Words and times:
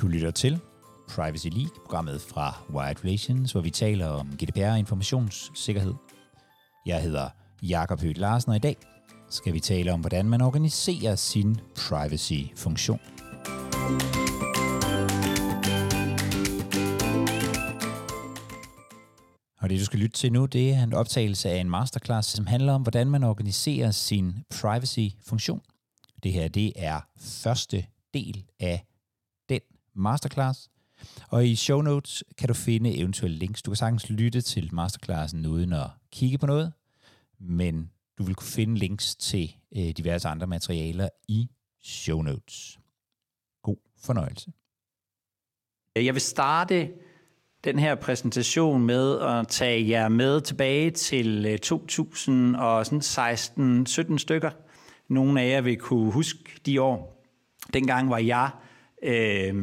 Du 0.00 0.08
lytter 0.08 0.30
til 0.30 0.60
Privacy 1.08 1.46
League, 1.46 1.74
programmet 1.84 2.20
fra 2.20 2.62
Wired 2.70 3.04
Relations, 3.04 3.52
hvor 3.52 3.60
vi 3.60 3.70
taler 3.70 4.06
om 4.06 4.36
GDPR 4.42 4.70
og 4.70 4.78
informationssikkerhed. 4.78 5.94
Jeg 6.86 7.02
hedder 7.02 7.28
Jakob 7.62 8.00
Høgh 8.00 8.18
Larsen, 8.18 8.50
og 8.50 8.56
i 8.56 8.58
dag 8.58 8.76
skal 9.30 9.52
vi 9.52 9.60
tale 9.60 9.92
om, 9.92 10.00
hvordan 10.00 10.28
man 10.28 10.40
organiserer 10.40 11.16
sin 11.16 11.60
privacy-funktion. 11.76 13.00
Og 19.60 19.70
det, 19.70 19.80
du 19.80 19.84
skal 19.84 19.98
lytte 19.98 20.16
til 20.16 20.32
nu, 20.32 20.46
det 20.46 20.70
er 20.70 20.82
en 20.82 20.92
optagelse 20.92 21.50
af 21.50 21.56
en 21.56 21.70
masterclass, 21.70 22.28
som 22.28 22.46
handler 22.46 22.72
om, 22.72 22.82
hvordan 22.82 23.10
man 23.10 23.24
organiserer 23.24 23.90
sin 23.90 24.34
privacy-funktion. 24.60 25.60
Det 26.22 26.32
her, 26.32 26.48
det 26.48 26.72
er 26.76 27.00
første 27.18 27.86
del 28.14 28.44
af 28.60 28.89
masterclass. 29.94 30.70
Og 31.28 31.46
i 31.46 31.56
show 31.56 31.80
notes 31.80 32.24
kan 32.38 32.48
du 32.48 32.54
finde 32.54 32.98
eventuelle 32.98 33.36
links. 33.36 33.62
Du 33.62 33.70
kan 33.70 33.76
sagtens 33.76 34.10
lytte 34.10 34.40
til 34.40 34.74
masterclassen 34.74 35.46
uden 35.46 35.72
at 35.72 35.86
kigge 36.12 36.38
på 36.38 36.46
noget, 36.46 36.72
men 37.38 37.90
du 38.18 38.24
vil 38.24 38.34
kunne 38.34 38.48
finde 38.48 38.74
links 38.74 39.16
til 39.16 39.54
øh, 39.76 39.90
diverse 39.90 40.28
andre 40.28 40.46
materialer 40.46 41.08
i 41.28 41.50
show 41.82 42.22
notes. 42.22 42.78
God 43.62 43.76
fornøjelse. 44.04 44.52
Øh, 45.96 46.06
jeg 46.06 46.14
vil 46.14 46.22
starte 46.22 46.90
den 47.64 47.78
her 47.78 47.94
præsentation 47.94 48.86
med 48.86 49.20
at 49.20 49.48
tage 49.48 49.88
jer 49.88 50.08
med 50.08 50.40
tilbage 50.40 50.90
til 50.90 51.46
øh, 51.46 51.58
2016-17 54.14 54.18
stykker. 54.18 54.50
Nogle 55.08 55.40
af 55.40 55.50
jer 55.50 55.60
vil 55.60 55.76
kunne 55.76 56.12
huske 56.12 56.60
de 56.66 56.82
år. 56.82 57.24
Dengang 57.72 58.10
var 58.10 58.18
jeg 58.18 58.50
øh, 59.02 59.54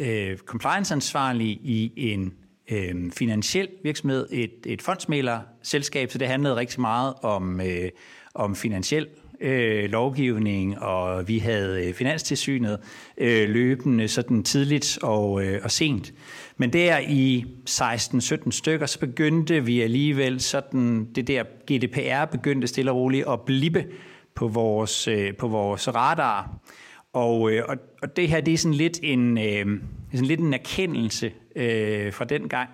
øh, 0.00 0.36
compliance-ansvarlig 0.36 1.48
i 1.48 1.92
en 1.96 2.32
øh, 2.70 3.12
finansiel 3.12 3.68
virksomhed, 3.82 4.26
et, 4.30 4.54
et 4.66 4.82
fondsmælerselskab, 4.82 6.10
så 6.10 6.18
det 6.18 6.28
handlede 6.28 6.56
rigtig 6.56 6.80
meget 6.80 7.14
om, 7.22 7.60
øh, 7.60 7.90
om 8.34 8.56
finansiel 8.56 9.06
øh, 9.40 9.90
lovgivning, 9.90 10.78
og 10.78 11.28
vi 11.28 11.38
havde 11.38 11.86
øh, 11.86 11.94
finanstilsynet 11.94 12.78
øh, 13.18 13.48
løbende 13.48 14.08
sådan 14.08 14.42
tidligt 14.42 14.98
og, 15.02 15.44
øh, 15.44 15.60
og 15.64 15.70
sent. 15.70 16.12
Men 16.56 16.72
der 16.72 16.98
i 16.98 17.44
16-17 17.70 18.50
stykker, 18.50 18.86
så 18.86 18.98
begyndte 18.98 19.64
vi 19.64 19.80
alligevel 19.80 20.40
sådan, 20.40 21.04
det 21.14 21.26
der 21.28 21.44
GDPR 21.44 22.24
begyndte 22.24 22.66
stille 22.66 22.90
og 22.90 22.96
roligt 22.96 23.28
at 23.28 23.40
blippe 23.40 23.84
på 24.34 24.48
vores, 24.48 25.08
øh, 25.08 25.36
på 25.36 25.48
vores 25.48 25.94
radar. 25.94 26.58
Og, 27.14 27.52
øh, 27.52 27.64
og, 27.68 27.76
og 28.02 28.16
det 28.16 28.28
her, 28.28 28.40
det 28.40 28.54
er 28.54 28.58
sådan 28.58 28.74
lidt 28.74 28.98
en, 29.02 29.38
øh, 29.38 29.80
sådan 30.12 30.26
lidt 30.26 30.40
en 30.40 30.54
erkendelse 30.54 31.32
øh, 31.56 32.12
fra 32.12 32.24
den 32.24 32.48
gang, 32.48 32.70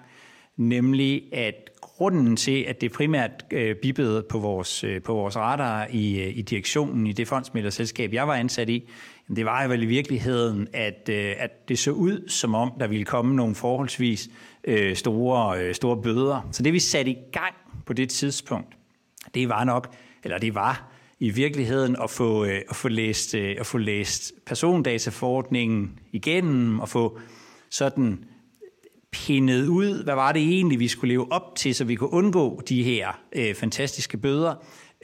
nemlig 0.57 1.23
at 1.33 1.55
grunden 1.81 2.37
til, 2.37 2.65
at 2.69 2.81
det 2.81 2.93
primært 2.93 3.31
øh, 3.51 3.77
bippede 3.77 4.23
på 4.23 4.39
vores, 4.39 4.85
øh, 4.85 5.03
på 5.03 5.15
vores 5.15 5.37
radar 5.37 5.87
i, 5.91 6.21
øh, 6.21 6.39
i 6.39 6.43
direktionen 6.43 7.07
i 7.07 7.13
det 7.13 7.29
fondsmiddelselskab, 7.29 8.13
jeg 8.13 8.29
var 8.29 8.35
ansat 8.35 8.69
i, 8.69 8.89
det 9.37 9.45
var 9.45 9.69
vel 9.69 9.83
i 9.83 9.87
virkeligheden, 9.87 10.69
at, 10.73 11.09
øh, 11.09 11.35
at 11.39 11.69
det 11.69 11.79
så 11.79 11.91
ud, 11.91 12.29
som 12.29 12.55
om 12.55 12.73
der 12.81 12.87
ville 12.87 13.05
komme 13.05 13.37
nogle 13.37 13.55
forholdsvis 13.55 14.29
øh, 14.65 14.97
store, 14.97 15.61
øh, 15.61 15.75
store 15.75 16.03
bøder. 16.03 16.49
Så 16.53 16.63
det 16.63 16.73
vi 16.73 16.79
satte 16.79 17.11
i 17.11 17.17
gang 17.33 17.55
på 17.87 17.93
det 17.93 18.11
tidspunkt, 18.11 18.77
det 19.35 19.49
var 19.49 19.65
nok, 19.65 19.95
eller 20.25 20.39
det 20.39 20.55
var 20.55 20.91
i 21.21 21.31
virkeligheden 21.31 21.97
at 22.03 22.11
få, 22.11 22.45
øh, 22.45 22.61
at 22.71 22.77
få, 22.77 22.89
læst, 22.89 23.35
øh, 23.35 23.57
at 23.59 23.67
få 23.67 23.79
læst 23.79 24.33
persondataforordningen 24.47 25.99
igennem 26.13 26.81
og 26.81 26.89
få 26.89 27.19
sådan 27.71 28.25
pindet 29.13 29.67
ud, 29.67 30.05
hvad 30.05 30.15
var 30.15 30.33
det 30.33 30.43
egentlig, 30.43 30.79
vi 30.79 30.89
skulle 30.89 31.13
leve 31.13 31.33
op 31.33 31.57
til, 31.57 31.75
så 31.75 31.85
vi 31.85 31.95
kunne 31.95 32.13
undgå 32.13 32.63
de 32.69 32.83
her 32.83 33.21
øh, 33.33 33.55
fantastiske 33.55 34.17
bøder, 34.17 34.55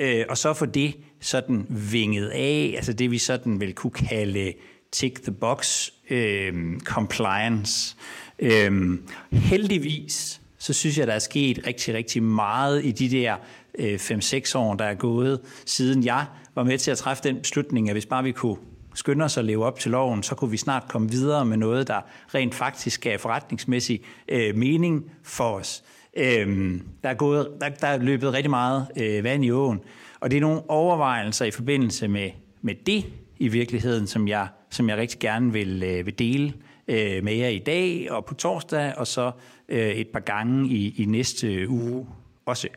øh, 0.00 0.24
og 0.28 0.38
så 0.38 0.54
få 0.54 0.66
det 0.66 0.96
sådan 1.20 1.66
vinget 1.92 2.28
af, 2.28 2.72
altså 2.76 2.92
det 2.92 3.10
vi 3.10 3.18
sådan 3.18 3.60
vil 3.60 3.74
kunne 3.74 3.90
kalde 3.90 4.52
tick 4.92 5.22
the 5.22 5.32
box 5.32 5.88
øh, 6.10 6.80
compliance. 6.80 7.96
Øh, 8.38 8.98
heldigvis, 9.32 10.40
så 10.58 10.72
synes 10.72 10.98
jeg, 10.98 11.06
der 11.06 11.12
er 11.12 11.18
sket 11.18 11.66
rigtig, 11.66 11.94
rigtig 11.94 12.22
meget 12.22 12.84
i 12.84 12.90
de 12.90 13.10
der 13.10 13.36
Øh, 13.78 13.94
5-6 13.94 14.58
år, 14.58 14.74
der 14.74 14.84
er 14.84 14.94
gået, 14.94 15.40
siden 15.66 16.04
jeg 16.04 16.26
var 16.54 16.64
med 16.64 16.78
til 16.78 16.90
at 16.90 16.98
træffe 16.98 17.22
den 17.22 17.36
beslutning, 17.36 17.88
at 17.88 17.94
hvis 17.94 18.06
bare 18.06 18.22
vi 18.22 18.32
kunne 18.32 18.56
skynde 18.94 19.24
os 19.24 19.36
at 19.36 19.44
leve 19.44 19.64
op 19.64 19.78
til 19.78 19.90
loven, 19.90 20.22
så 20.22 20.34
kunne 20.34 20.50
vi 20.50 20.56
snart 20.56 20.82
komme 20.88 21.10
videre 21.10 21.44
med 21.44 21.56
noget, 21.56 21.88
der 21.88 22.00
rent 22.34 22.54
faktisk 22.54 23.00
gav 23.00 23.18
forretningsmæssig 23.18 24.00
øh, 24.28 24.56
mening 24.56 25.10
for 25.22 25.44
os. 25.44 25.84
Øhm, 26.16 26.82
der, 27.02 27.08
er 27.08 27.14
gået, 27.14 27.48
der, 27.60 27.68
der 27.68 27.86
er 27.86 27.98
løbet 27.98 28.32
rigtig 28.32 28.50
meget 28.50 28.86
øh, 28.96 29.24
vand 29.24 29.44
i 29.44 29.50
åen, 29.50 29.80
og 30.20 30.30
det 30.30 30.36
er 30.36 30.40
nogle 30.40 30.70
overvejelser 30.70 31.44
i 31.44 31.50
forbindelse 31.50 32.08
med, 32.08 32.30
med 32.62 32.74
det 32.86 33.04
i 33.38 33.48
virkeligheden, 33.48 34.06
som 34.06 34.28
jeg, 34.28 34.48
som 34.70 34.88
jeg 34.88 34.96
rigtig 34.96 35.18
gerne 35.18 35.52
vil, 35.52 35.82
øh, 35.82 36.06
vil 36.06 36.18
dele 36.18 36.52
øh, 36.88 37.24
med 37.24 37.34
jer 37.34 37.48
i 37.48 37.58
dag 37.58 38.10
og 38.10 38.24
på 38.24 38.34
torsdag, 38.34 38.94
og 38.96 39.06
så 39.06 39.30
øh, 39.68 39.88
et 39.88 40.08
par 40.08 40.20
gange 40.20 40.68
i, 40.68 40.94
i 41.02 41.04
næste 41.04 41.68
uge 41.68 42.06
også. 42.46 42.68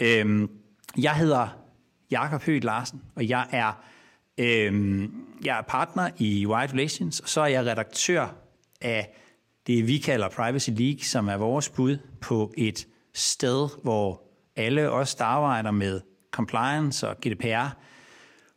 Øhm, 0.00 0.50
jeg 0.98 1.14
hedder 1.14 1.48
Jakob 2.10 2.42
Høgh 2.42 2.64
Larsen, 2.64 3.02
og 3.14 3.28
jeg 3.28 3.46
er, 3.50 3.72
øhm, 4.38 5.12
jeg 5.44 5.58
er 5.58 5.62
partner 5.62 6.10
i 6.18 6.46
White 6.46 6.72
Relations, 6.72 7.20
og 7.20 7.28
så 7.28 7.40
er 7.40 7.46
jeg 7.46 7.66
redaktør 7.66 8.34
af 8.80 9.16
det, 9.66 9.86
vi 9.86 9.98
kalder 9.98 10.28
Privacy 10.28 10.70
League, 10.70 11.00
som 11.00 11.28
er 11.28 11.36
vores 11.36 11.68
bud 11.68 11.98
på 12.20 12.52
et 12.56 12.86
sted, 13.14 13.68
hvor 13.82 14.22
alle 14.56 14.90
os, 14.90 15.14
der 15.14 15.24
arbejder 15.24 15.70
med 15.70 16.00
compliance 16.30 17.08
og 17.08 17.16
GDPR 17.16 17.76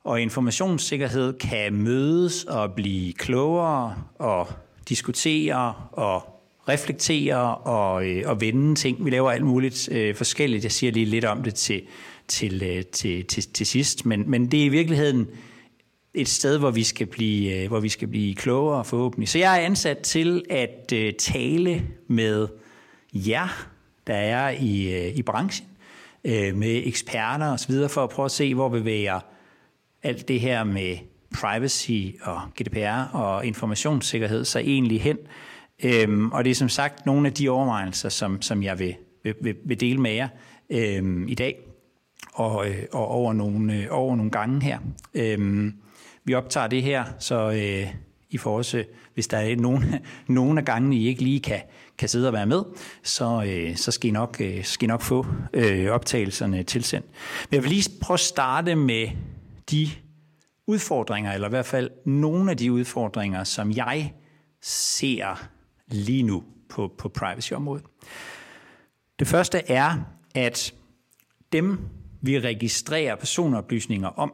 og 0.04 0.22
informationssikkerhed, 0.22 1.34
kan 1.34 1.74
mødes 1.74 2.44
og 2.44 2.74
blive 2.74 3.14
klogere 3.14 4.04
og 4.16 4.48
diskutere 4.90 5.76
og 5.92 6.39
reflektere 6.70 7.56
og, 7.56 8.06
øh, 8.06 8.24
og 8.26 8.42
vende 8.42 8.76
ting. 8.76 9.06
Vi 9.06 9.10
laver 9.10 9.32
alt 9.32 9.46
muligt 9.46 9.90
øh, 9.92 10.16
forskelligt. 10.16 10.64
Jeg 10.64 10.72
siger 10.72 10.92
lige 10.92 11.06
lidt 11.06 11.26
om 11.26 11.44
det 11.44 11.56
til, 11.56 11.82
til, 12.28 12.64
øh, 12.64 12.86
til, 12.86 13.26
til, 13.26 13.44
til 13.44 13.66
sidst, 13.66 14.06
men, 14.06 14.30
men 14.32 14.52
det 14.52 14.62
er 14.62 14.66
i 14.66 14.70
virkeligheden 14.70 15.28
et 16.14 16.28
sted, 16.28 16.58
hvor 16.58 16.72
vi 16.72 16.84
skal 16.84 17.08
blive, 17.08 17.64
øh, 17.64 17.68
hvor 17.68 17.80
vi 17.80 17.90
skal 17.90 18.08
blive 18.08 18.36
klogere 18.36 18.86
forhåbentlig. 18.86 19.30
Så 19.30 19.40
jeg 19.40 19.62
er 19.62 19.66
ansat 19.66 19.98
til 19.98 20.44
at 20.50 20.94
øh, 20.94 21.14
tale 21.14 21.88
med 22.08 22.48
jer, 23.14 23.68
der 24.08 24.16
er 24.16 24.50
i, 24.50 25.08
øh, 25.08 25.18
i 25.18 25.22
branchen, 25.22 25.68
øh, 26.24 26.56
med 26.56 26.82
eksperter 26.86 27.54
osv., 27.54 27.74
for 27.90 28.04
at 28.04 28.10
prøve 28.10 28.26
at 28.26 28.32
se, 28.32 28.56
hvor 28.56 28.70
bevæger 28.70 29.20
alt 30.04 30.28
det 30.28 30.40
her 30.40 30.64
med 30.64 30.98
privacy 31.36 32.02
og 32.22 32.42
GDPR 32.62 33.16
og 33.16 33.46
informationssikkerhed 33.46 34.46
sig 34.46 34.60
egentlig 34.60 35.02
hen. 35.02 35.18
Øhm, 35.84 36.32
og 36.32 36.44
det 36.44 36.52
er 36.52 36.56
som 36.56 36.70
sagt 36.70 37.06
nogle 37.06 37.28
af 37.28 37.34
de 37.34 37.50
overvejelser, 37.50 38.10
som, 38.10 38.42
som 38.42 38.64
jeg 38.64 38.80
vil, 38.80 38.96
vil, 39.24 39.56
vil 39.66 39.80
dele 39.80 40.02
med 40.02 40.12
jer 40.12 40.28
øhm, 40.70 41.28
i 41.28 41.36
dag 41.36 41.70
og, 42.34 42.70
øh, 42.70 42.84
og 42.92 43.08
over, 43.08 43.34
nogle, 43.34 43.74
øh, 43.74 43.88
over 43.90 44.16
nogle 44.16 44.32
gange 44.32 44.64
her. 44.64 44.80
Øhm, 45.14 45.74
vi 46.24 46.34
optager 46.34 46.68
det 46.68 46.84
her, 46.84 47.04
så 47.20 47.52
øh, 47.52 47.94
I 48.30 48.38
får 48.38 48.58
også, 48.58 48.84
hvis 49.14 49.28
der 49.28 49.38
er 49.38 49.56
nogen, 49.56 49.84
nogen 50.28 50.58
af 50.58 50.66
gangene, 50.66 50.96
I 50.96 51.08
ikke 51.08 51.24
lige 51.24 51.40
kan, 51.40 51.62
kan 51.98 52.10
sidde 52.10 52.28
og 52.28 52.34
være 52.34 52.46
med, 52.46 52.64
så, 53.04 53.44
øh, 53.48 53.76
så 53.76 53.92
skal, 53.92 54.08
I 54.08 54.12
nok, 54.12 54.38
øh, 54.42 54.64
skal 54.64 54.86
I 54.86 54.88
nok 54.88 55.02
få 55.02 55.26
øh, 55.54 55.92
optagelserne 55.92 56.64
tilsendt. 56.64 57.08
Men 57.50 57.56
jeg 57.56 57.64
vil 57.64 57.72
lige 57.72 57.90
prøve 58.02 58.16
at 58.16 58.20
starte 58.20 58.76
med 58.76 59.08
de 59.72 59.88
udfordringer, 60.68 61.34
eller 61.34 61.48
i 61.48 61.50
hvert 61.50 61.66
fald 61.66 61.90
nogle 62.06 62.52
af 62.52 62.58
de 62.58 62.72
udfordringer, 62.72 63.44
som 63.44 63.72
jeg 63.72 64.14
ser 64.62 65.50
lige 65.92 66.24
nu 66.24 66.44
på, 66.70 66.96
på 66.98 67.10
privacy-området. 67.10 67.86
Det 69.20 69.28
første 69.28 69.72
er, 69.72 69.96
at 70.36 70.74
dem, 71.52 71.80
vi 72.22 72.40
registrerer 72.40 73.16
personoplysninger 73.16 74.08
om, 74.08 74.34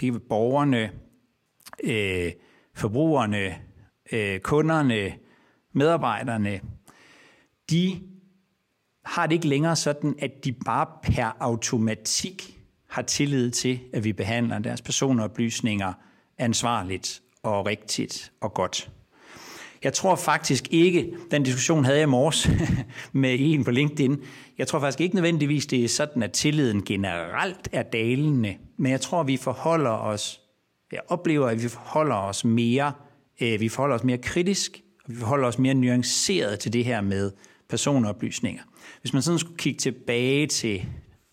det 0.00 0.08
er 0.14 0.18
borgerne, 0.28 0.90
øh, 1.84 2.32
forbrugerne, 2.74 3.58
øh, 4.12 4.40
kunderne, 4.40 5.14
medarbejderne, 5.72 6.60
de 7.70 8.02
har 9.04 9.26
det 9.26 9.34
ikke 9.34 9.48
længere 9.48 9.76
sådan, 9.76 10.14
at 10.18 10.44
de 10.44 10.52
bare 10.52 10.86
per 11.02 11.36
automatik 11.40 12.58
har 12.88 13.02
tillid 13.02 13.50
til, 13.50 13.80
at 13.92 14.04
vi 14.04 14.12
behandler 14.12 14.58
deres 14.58 14.82
personoplysninger 14.82 15.92
ansvarligt 16.38 17.22
og 17.42 17.66
rigtigt 17.66 18.32
og 18.40 18.54
godt. 18.54 18.90
Jeg 19.86 19.94
tror 19.94 20.16
faktisk 20.16 20.68
ikke, 20.70 21.12
den 21.30 21.42
diskussion 21.42 21.84
havde 21.84 21.98
jeg 21.98 22.06
i 22.06 22.10
morges 22.10 22.50
med 23.12 23.36
en 23.40 23.64
på 23.64 23.70
LinkedIn, 23.70 24.20
jeg 24.58 24.68
tror 24.68 24.80
faktisk 24.80 25.00
ikke 25.00 25.14
nødvendigvis, 25.14 25.66
det 25.66 25.84
er 25.84 25.88
sådan, 25.88 26.22
at 26.22 26.32
tilliden 26.32 26.84
generelt 26.84 27.68
er 27.72 27.82
dalende, 27.82 28.56
men 28.76 28.92
jeg 28.92 29.00
tror, 29.00 29.22
vi 29.22 29.36
forholder 29.36 29.90
os, 29.90 30.40
jeg 30.92 31.00
oplever, 31.08 31.48
at 31.48 31.62
vi 31.62 31.68
forholder 31.68 32.16
os 32.16 32.44
mere 32.44 32.92
øh, 33.40 33.60
vi 33.60 33.68
forholder 33.68 33.96
os 33.96 34.04
mere 34.04 34.18
kritisk, 34.18 34.82
og 35.04 35.10
vi 35.12 35.16
forholder 35.16 35.48
os 35.48 35.58
mere 35.58 35.74
nuanceret 35.74 36.58
til 36.58 36.72
det 36.72 36.84
her 36.84 37.00
med 37.00 37.32
personoplysninger. 37.68 38.62
Hvis 39.00 39.12
man 39.12 39.22
sådan 39.22 39.38
skulle 39.38 39.58
kigge 39.58 39.78
tilbage 39.78 40.46
til 40.46 40.86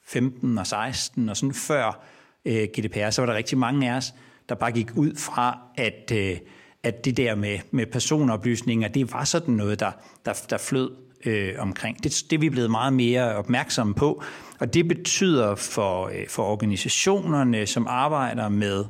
15 0.06 0.58
og 0.58 0.68
16 0.68 1.30
og 1.30 1.38
sådan 1.38 1.54
før 1.54 2.06
øh, 2.46 2.68
GDPR, 2.78 3.10
så 3.10 3.22
var 3.22 3.26
der 3.26 3.36
rigtig 3.38 3.58
mange 3.58 3.92
af 3.92 3.98
os, 3.98 4.14
der 4.50 4.56
bare 4.56 4.72
gik 4.72 4.88
ud 4.96 5.16
fra, 5.16 5.60
at, 5.78 6.12
øh, 6.16 6.38
at 6.84 7.06
det 7.06 7.18
der 7.18 7.36
med, 7.36 7.60
med 7.72 7.86
personoplysninger, 7.86 8.88
det 8.88 9.14
var 9.14 9.24
sådan 9.24 9.54
noget, 9.54 9.80
der, 9.80 9.92
der, 10.26 10.46
der 10.50 10.58
flød 10.58 10.92
øh, 11.26 11.56
omkring. 11.58 12.04
Det, 12.04 12.24
det 12.30 12.36
er 12.36 12.40
vi 12.40 12.50
blevet 12.50 12.72
meget 12.72 12.94
mere 12.94 13.36
opmærksomme 13.36 13.94
på, 13.94 14.24
og 14.60 14.74
det 14.74 14.88
betyder 14.88 15.56
for, 15.56 16.08
øh, 16.08 16.28
for 16.30 16.44
organisationerne, 16.44 17.66
som 17.66 17.88
arbejder 17.88 18.50
med 18.50 18.86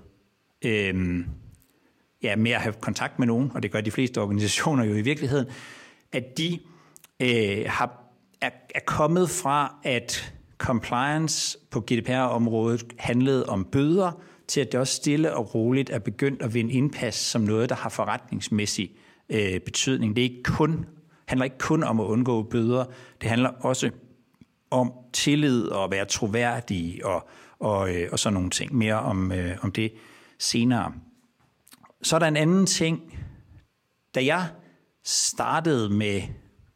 øh, 0.65 1.25
ja, 2.23 2.35
med 2.35 2.51
at 2.51 2.61
have 2.61 2.73
kontakt 2.81 3.19
med 3.19 3.27
nogen, 3.27 3.51
og 3.53 3.63
det 3.63 3.71
gør 3.71 3.81
de 3.81 3.91
fleste 3.91 4.21
organisationer 4.21 4.83
jo 4.83 4.95
i 4.95 5.01
virkeligheden, 5.01 5.45
at 6.11 6.37
de 6.37 6.59
øh, 7.19 7.65
har, 7.67 8.03
er, 8.41 8.49
er 8.75 8.79
kommet 8.85 9.29
fra, 9.29 9.75
at 9.83 10.33
compliance 10.57 11.57
på 11.71 11.81
GDPR-området 11.81 12.83
handlede 12.97 13.45
om 13.45 13.65
bøder, 13.65 14.11
til 14.47 14.61
at 14.61 14.71
det 14.71 14.79
også 14.79 14.95
stille 14.95 15.35
og 15.35 15.55
roligt 15.55 15.89
er 15.89 15.99
begyndt 15.99 16.41
at 16.41 16.53
vinde 16.53 16.73
indpas 16.73 17.15
som 17.15 17.41
noget, 17.41 17.69
der 17.69 17.75
har 17.75 17.89
forretningsmæssig 17.89 18.91
øh, 19.29 19.59
betydning. 19.59 20.15
Det 20.15 20.25
er 20.25 20.29
ikke 20.29 20.43
kun, 20.43 20.85
handler 21.27 21.43
ikke 21.43 21.57
kun 21.57 21.83
om 21.83 21.99
at 21.99 22.05
undgå 22.05 22.43
bøder, 22.43 22.85
det 23.21 23.29
handler 23.29 23.49
også 23.49 23.89
om 24.71 24.93
tillid 25.13 25.67
og 25.67 25.83
at 25.83 25.91
være 25.91 26.05
troværdig 26.05 27.05
og, 27.05 27.27
og, 27.59 27.95
øh, 27.95 28.09
og 28.11 28.19
sådan 28.19 28.33
nogle 28.33 28.49
ting. 28.49 28.75
Mere 28.75 28.99
om, 28.99 29.31
øh, 29.31 29.57
om 29.61 29.71
det 29.71 29.93
senere. 30.39 30.93
Så 32.01 32.15
er 32.15 32.19
der 32.19 32.27
en 32.27 32.37
anden 32.37 32.65
ting. 32.65 33.19
Da 34.15 34.25
jeg 34.25 34.47
startede 35.05 35.89
med 35.89 36.21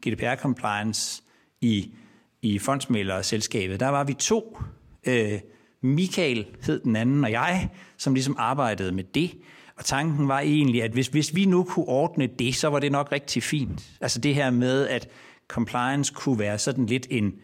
GDPR-compliance 0.06 1.22
i, 1.60 1.94
i 2.42 2.58
fondsmælerselskabet, 2.58 3.80
der 3.80 3.88
var 3.88 4.04
vi 4.04 4.14
to. 4.14 4.58
Øh, 5.06 5.40
Michael 5.82 6.46
hed 6.62 6.80
den 6.80 6.96
anden, 6.96 7.24
og 7.24 7.30
jeg, 7.30 7.68
som 7.96 8.14
ligesom 8.14 8.36
arbejdede 8.38 8.92
med 8.92 9.04
det. 9.04 9.30
Og 9.76 9.84
tanken 9.84 10.28
var 10.28 10.40
egentlig, 10.40 10.82
at 10.82 10.90
hvis, 10.90 11.06
hvis 11.06 11.34
vi 11.34 11.44
nu 11.44 11.64
kunne 11.64 11.88
ordne 11.88 12.26
det, 12.26 12.54
så 12.54 12.68
var 12.68 12.78
det 12.78 12.92
nok 12.92 13.12
rigtig 13.12 13.42
fint. 13.42 13.90
Altså 14.00 14.20
det 14.20 14.34
her 14.34 14.50
med, 14.50 14.88
at 14.88 15.08
compliance 15.48 16.14
kunne 16.14 16.38
være 16.38 16.58
sådan 16.58 16.86
lidt 16.86 17.06
en, 17.10 17.34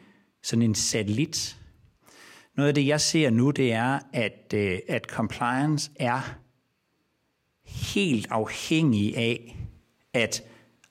sådan 0.43 0.63
en 0.63 0.75
satellit. 0.75 1.57
Noget 2.57 2.69
af 2.69 2.75
det, 2.75 2.87
jeg 2.87 3.01
ser 3.01 3.31
nu, 3.31 3.51
det 3.51 3.73
er, 3.73 3.99
at, 4.13 4.55
øh, 4.55 4.79
at 4.89 5.05
compliance 5.05 5.91
er 5.97 6.37
helt 7.65 8.27
afhængig 8.31 9.17
af, 9.17 9.57
at 10.15 10.43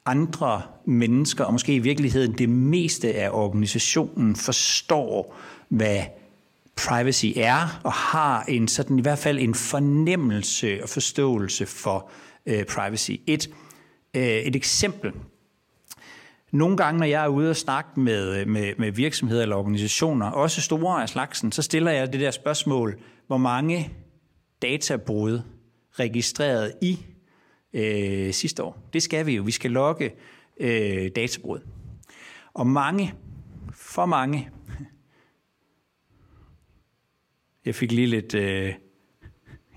andre 0.05 0.61
mennesker, 0.85 1.43
og 1.43 1.53
måske 1.53 1.75
i 1.75 1.79
virkeligheden 1.79 2.37
det 2.37 2.49
meste 2.49 3.13
af 3.13 3.29
organisationen, 3.29 4.35
forstår, 4.35 5.35
hvad 5.69 6.03
privacy 6.75 7.25
er, 7.35 7.81
og 7.83 7.93
har 7.93 8.43
en 8.43 8.67
sådan 8.67 8.99
i 8.99 9.01
hvert 9.01 9.19
fald 9.19 9.39
en 9.39 9.55
fornemmelse 9.55 10.83
og 10.83 10.89
forståelse 10.89 11.65
for 11.65 12.09
øh, 12.45 12.65
privacy. 12.65 13.11
Et, 13.27 13.49
øh, 14.13 14.23
et 14.23 14.55
eksempel. 14.55 15.11
Nogle 16.51 16.77
gange, 16.77 16.99
når 16.99 17.05
jeg 17.05 17.23
er 17.23 17.27
ude 17.27 17.49
og 17.49 17.55
snakke 17.55 17.99
med, 17.99 18.39
øh, 18.39 18.47
med, 18.47 18.73
med 18.77 18.91
virksomheder 18.91 19.41
eller 19.41 19.55
organisationer, 19.55 20.31
også 20.31 20.61
store 20.61 21.01
af 21.01 21.09
slagsen, 21.09 21.51
så 21.51 21.61
stiller 21.61 21.91
jeg 21.91 22.13
det 22.13 22.21
der 22.21 22.31
spørgsmål, 22.31 22.99
hvor 23.27 23.37
mange 23.37 23.89
databrud 24.61 25.41
registreret 25.91 26.73
i 26.81 27.05
øh, 27.73 28.33
sidste 28.33 28.63
år. 28.63 28.89
Det 28.93 29.03
skal 29.03 29.25
vi 29.25 29.35
jo. 29.35 29.43
Vi 29.43 29.51
skal 29.51 29.71
logge 29.71 30.11
øh, 30.59 31.11
databrud. 31.15 31.59
Og 32.53 32.67
mange, 32.67 33.13
for 33.73 34.05
mange, 34.05 34.49
jeg 37.65 37.75
fik 37.75 37.91
lige 37.91 38.07
lidt, 38.07 38.33
øh, 38.33 38.73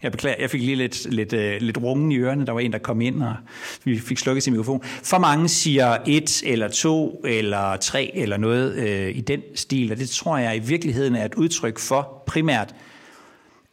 jeg 0.02 0.12
beklager, 0.12 0.36
jeg 0.40 0.50
fik 0.50 0.60
lige 0.60 0.76
lidt, 0.76 1.12
lidt, 1.12 1.32
øh, 1.32 1.60
lidt 1.60 1.78
rungen 1.78 2.12
i 2.12 2.16
ørerne. 2.16 2.46
Der 2.46 2.52
var 2.52 2.60
en, 2.60 2.72
der 2.72 2.78
kom 2.78 3.00
ind, 3.00 3.22
og 3.22 3.34
vi 3.84 3.98
fik 3.98 4.18
slukket 4.18 4.42
sin 4.42 4.52
mikrofon. 4.52 4.82
For 4.84 5.18
mange 5.18 5.48
siger 5.48 5.96
et, 6.06 6.42
eller 6.46 6.68
to, 6.68 7.22
eller 7.24 7.76
tre, 7.76 8.10
eller 8.14 8.36
noget 8.36 8.74
øh, 8.74 9.16
i 9.16 9.20
den 9.20 9.42
stil, 9.54 9.92
og 9.92 9.98
det 9.98 10.08
tror 10.08 10.38
jeg 10.38 10.56
i 10.56 10.58
virkeligheden 10.58 11.16
er 11.16 11.24
et 11.24 11.34
udtryk 11.34 11.78
for 11.78 12.22
primært, 12.26 12.74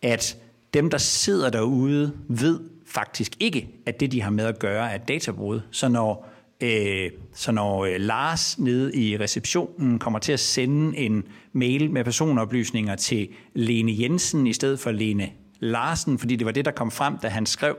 at 0.02 0.38
dem, 0.74 0.90
der 0.90 0.98
sidder 0.98 1.50
derude, 1.50 2.14
ved 2.28 2.60
faktisk 2.86 3.32
ikke, 3.40 3.68
at 3.86 4.00
det, 4.00 4.12
de 4.12 4.22
har 4.22 4.32
med 4.32 4.46
at 4.46 4.60
gøre, 4.60 4.92
er 4.92 4.98
databrud. 4.98 5.62
Så 5.72 5.88
når, 5.88 6.33
øh, 6.64 7.12
så 7.34 7.52
når 7.52 7.86
øh, 7.86 7.96
Lars 8.00 8.60
nede 8.60 8.96
i 8.96 9.18
receptionen 9.18 10.00
kommer 10.00 10.20
til 10.20 10.32
at 10.32 10.40
sende 10.40 10.98
en 10.98 11.24
mail 11.54 11.92
med 11.92 12.04
personoplysninger 12.04 12.96
til 12.96 13.30
Lene 13.54 14.00
Jensen 14.00 14.48
i 14.48 14.54
stedet 14.54 14.80
for 14.80 14.92
Lene 14.92 15.30
Larsen, 15.60 16.20
fordi 16.20 16.36
det 16.36 16.46
var 16.46 16.52
det, 16.52 16.66
der 16.66 16.72
kom 16.72 16.92
frem, 16.92 17.18
da 17.18 17.28
han 17.28 17.46
skrev 17.46 17.78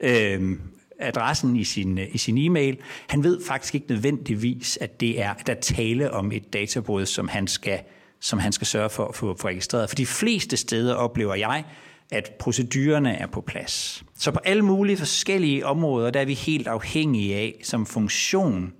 øh, 0.00 0.58
adressen 0.98 1.56
i 1.56 1.64
sin, 1.64 1.98
øh, 1.98 2.06
i 2.12 2.18
sin 2.18 2.38
e-mail. 2.38 2.78
Han 3.08 3.24
ved 3.24 3.44
faktisk 3.46 3.74
ikke 3.74 3.86
nødvendigvis, 3.88 4.78
at 4.80 5.00
det 5.00 5.20
er, 5.20 5.30
at 5.30 5.46
der 5.46 5.54
tale 5.54 6.10
om 6.10 6.32
et 6.32 6.52
databrud, 6.52 7.06
som 7.06 7.28
han 7.28 7.46
skal, 7.46 7.80
som 8.20 8.38
han 8.38 8.52
skal 8.52 8.66
sørge 8.66 8.90
for 8.90 9.08
at 9.08 9.14
få 9.14 9.32
registreret. 9.32 9.88
For 9.90 9.96
de 9.96 10.06
fleste 10.06 10.56
steder 10.56 10.94
oplever 10.94 11.34
jeg, 11.34 11.64
at 12.10 12.32
procedurerne 12.38 13.16
er 13.16 13.26
på 13.26 13.40
plads. 13.40 14.04
Så 14.14 14.30
på 14.30 14.38
alle 14.44 14.62
mulige 14.62 14.96
forskellige 14.96 15.66
områder, 15.66 16.10
der 16.10 16.20
er 16.20 16.24
vi 16.24 16.34
helt 16.34 16.66
afhængige 16.66 17.36
af 17.36 17.60
som 17.62 17.86
funktion, 17.86 18.72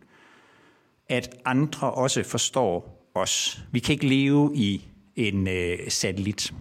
at 1.09 1.29
andre 1.45 1.91
også 1.91 2.23
forstår 2.23 3.09
os. 3.15 3.61
Vi 3.73 3.79
kan 3.79 3.93
ikke 3.93 4.09
leve 4.09 4.53
i 4.55 4.89
en 5.17 5.49
øh, 5.49 5.79
satellit. 5.89 6.55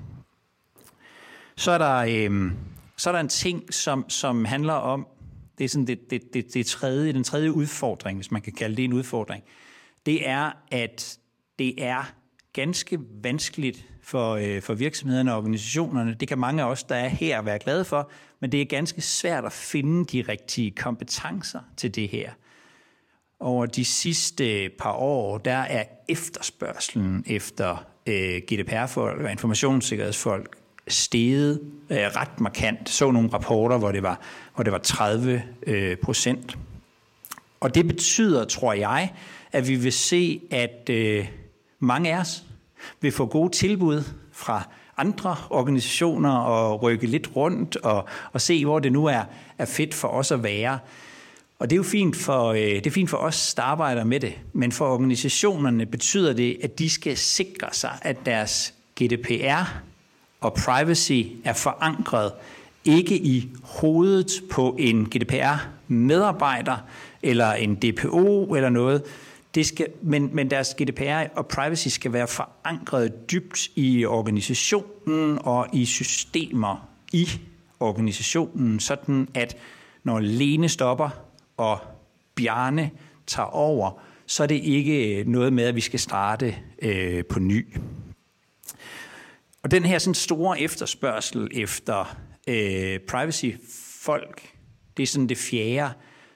Så 1.56 1.71
er 1.71 1.77
der, 1.77 1.95
øh, 1.95 2.51
så 2.97 3.09
er 3.09 3.12
der 3.12 3.19
en 3.19 3.29
ting, 3.29 3.73
som, 3.73 4.09
som 4.09 4.45
handler 4.45 4.73
om, 4.73 5.07
det 5.57 5.63
er 5.63 5.69
sådan 5.69 5.88
det, 5.88 6.09
det, 6.09 6.33
det, 6.33 6.53
det 6.53 6.65
tredje, 6.65 7.13
den 7.13 7.23
tredje 7.23 7.53
udfordring, 7.53 8.17
hvis 8.17 8.31
man 8.31 8.41
kan 8.41 8.53
kalde 8.53 8.75
det 8.75 8.85
en 8.85 8.94
udfordring, 8.94 9.44
det 10.06 10.29
er, 10.29 10.51
at 10.71 11.19
det 11.59 11.83
er 11.83 12.13
ganske 12.53 13.00
vanskeligt 13.23 13.85
for, 14.06 14.36
øh, 14.36 14.62
for 14.62 14.74
virksomhederne 14.74 15.32
og 15.32 15.38
organisationerne. 15.38 16.13
Det 16.13 16.27
kan 16.27 16.38
mange 16.38 16.63
af 16.63 16.68
os, 16.68 16.84
der 16.84 16.96
er 16.96 17.08
her, 17.08 17.41
være 17.41 17.60
glade 17.60 17.86
for, 17.86 18.10
men 18.39 18.51
det 18.51 18.62
er 18.62 18.65
ganske 18.65 19.01
svært 19.01 19.46
at 19.46 19.51
finde 19.51 20.06
de 20.06 20.25
rigtige 20.29 20.72
kompetencer 20.72 21.60
til 21.77 21.96
det 21.96 22.10
her. 22.10 22.32
Over 23.39 23.65
de 23.65 23.86
sidste 23.86 24.70
par 24.79 24.94
år, 24.94 25.38
der 25.38 25.58
er 25.58 25.84
efterspørgselen 26.10 27.24
efter 27.27 27.86
øh, 28.06 28.41
GDPR-folk 28.51 29.22
og 29.22 29.32
informationssikkerhedsfolk 29.32 30.58
steget 30.88 31.62
øh, 31.89 31.98
ret 31.98 32.39
markant. 32.39 32.89
Så 32.89 33.12
nogle 33.12 33.29
rapporter, 33.34 33.77
hvor 33.77 33.91
det 33.91 34.03
var, 34.03 34.20
hvor 34.56 34.63
det 34.63 34.74
var 34.74 34.79
30 34.79 35.44
øh, 35.68 35.98
procent. 35.98 36.58
Og 37.60 37.75
det 37.75 37.88
betyder, 37.88 38.46
tror 38.46 38.74
jeg, 38.74 39.13
at 39.51 39.68
vi 39.68 39.75
vil 39.75 39.94
se, 39.94 40.41
at 40.51 40.89
øh, 40.89 41.27
mange 41.79 42.15
af 42.15 42.20
os 42.20 42.44
vil 43.01 43.12
få 43.12 43.25
gode 43.25 43.51
tilbud 43.51 44.03
fra 44.32 44.63
andre 44.98 45.36
organisationer 45.50 46.32
og 46.38 46.82
rykke 46.82 47.08
lidt 47.08 47.29
rundt 47.36 47.75
og, 47.75 48.05
og 48.34 48.41
se, 48.41 48.65
hvor 48.65 48.79
det 48.79 48.91
nu 48.91 49.05
er, 49.05 49.24
er 49.58 49.65
fedt 49.65 49.94
for 49.94 50.08
os 50.08 50.32
at 50.32 50.44
være. 50.44 50.79
Og 51.60 51.70
det 51.70 51.75
er 51.75 51.77
jo 51.77 51.84
fint 51.84 52.15
for, 52.15 52.48
øh, 52.48 52.60
det 52.60 52.88
er 52.88 52.91
fint 52.91 53.10
for 53.10 53.17
os, 53.17 53.53
der 53.53 53.63
arbejder 53.63 54.03
med 54.03 54.20
det, 54.20 54.34
men 54.53 54.72
for 54.72 54.94
organisationerne 54.94 55.86
betyder 55.86 56.34
det, 56.34 56.58
at 56.63 56.79
de 56.79 56.89
skal 56.89 57.17
sikre 57.17 57.67
sig, 57.72 57.98
at 58.01 58.25
deres 58.25 58.74
GDPR 59.00 59.82
og 60.41 60.53
privacy 60.53 61.22
er 61.44 61.53
forankret 61.53 62.32
ikke 62.86 63.17
i 63.17 63.50
hovedet 63.63 64.32
på 64.51 64.75
en 64.79 65.05
GDPR-medarbejder 65.05 66.77
eller 67.24 67.53
en 67.53 67.75
DPO 67.75 68.55
eller 68.55 68.70
noget, 68.70 69.03
det 69.55 69.65
skal, 69.65 69.88
men, 70.01 70.29
men 70.35 70.50
deres 70.50 70.75
GDPR 70.81 71.24
og 71.35 71.47
privacy 71.47 71.88
skal 71.88 72.13
være 72.13 72.27
forankret 72.27 73.31
dybt 73.31 73.69
i 73.75 74.05
organisationen 74.05 75.39
og 75.41 75.67
i 75.74 75.85
systemer 75.85 76.89
i 77.13 77.29
organisationen, 77.79 78.79
sådan 78.79 79.27
at 79.33 79.57
når 80.03 80.19
Lene 80.19 80.69
stopper 80.69 81.09
og 81.57 81.79
Bjarne 82.35 82.91
tager 83.27 83.47
over, 83.47 84.01
så 84.27 84.43
er 84.43 84.47
det 84.47 84.63
ikke 84.63 85.19
øh, 85.19 85.27
noget 85.27 85.53
med, 85.53 85.63
at 85.63 85.75
vi 85.75 85.81
skal 85.81 86.00
starte 86.00 86.55
øh, 86.81 87.25
på 87.25 87.39
ny. 87.39 87.75
Og 89.63 89.71
den 89.71 89.85
her 89.85 90.00
sådan 90.00 90.13
store 90.13 90.62
efterspørgsel 90.62 91.47
efter 91.53 92.17
øh, 92.47 93.00
privacy-folk, 93.00 94.41
det 94.97 95.03
er 95.03 95.07
sådan 95.07 95.29
det 95.29 95.38
fjerde 95.38 95.93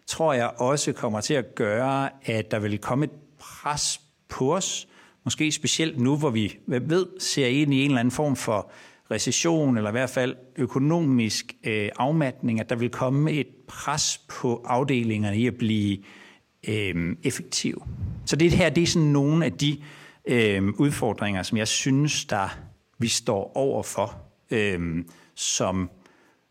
tror 0.10 0.34
jeg 0.34 0.52
også 0.58 0.94
kommer 0.94 1.22
til 1.22 1.34
at 1.34 1.56
gøre, 1.56 2.10
at 2.26 2.52
der 2.52 2.60
vil 2.60 2.78
komme 2.78 3.06
et 3.06 3.12
pres 3.40 4.02
på 4.30 4.56
os, 4.56 4.88
måske 5.24 5.52
specielt 5.52 6.00
nu, 6.00 6.18
hvor 6.18 6.30
vi 6.30 6.58
ved, 6.68 7.08
ser 7.20 7.48
ind 7.48 7.74
i 7.74 7.82
en 7.82 7.86
eller 7.86 8.00
anden 8.00 8.12
form 8.12 8.36
for 8.36 8.72
recession, 9.12 9.78
eller 9.78 9.90
i 9.90 9.92
hvert 9.92 10.10
fald 10.10 10.36
økonomisk 10.56 11.56
øh, 11.64 11.90
afmatning, 11.98 12.60
at 12.60 12.70
der 12.70 12.76
vil 12.76 12.90
komme 12.90 13.32
et 13.32 13.48
pres 13.68 14.22
på 14.30 14.66
afdelingerne 14.66 15.38
i 15.38 15.48
at 15.48 15.56
blive 15.58 15.98
øh, 16.68 17.16
effektive. 17.24 17.82
Så 18.26 18.36
det 18.36 18.52
her 18.52 18.70
det 18.70 18.84
er 18.84 18.88
sådan 18.88 19.08
nogle 19.08 19.46
af 19.46 19.52
de 19.52 19.78
øh, 20.26 20.68
udfordringer, 20.68 21.44
som 21.44 21.58
jeg 21.58 21.68
synes, 21.68 22.26
der 22.26 22.60
vi 22.98 23.08
står 23.08 23.52
over 23.56 23.84
for 23.84 24.22
øh, 24.52 25.04
som, 25.36 25.90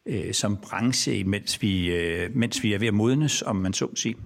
øh, 0.09 0.35
som 0.35 0.57
branche, 0.57 1.25
mens 1.25 1.62
vi, 1.62 1.87
øh, 1.87 2.37
mens 2.37 2.62
vi 2.62 2.75
er 2.75 2.79
ved 2.79 2.88
at 2.88 2.95
modnes, 2.95 3.43
om 3.43 3.57
man 3.57 3.73
så 3.73 3.95
sige. 3.95 4.17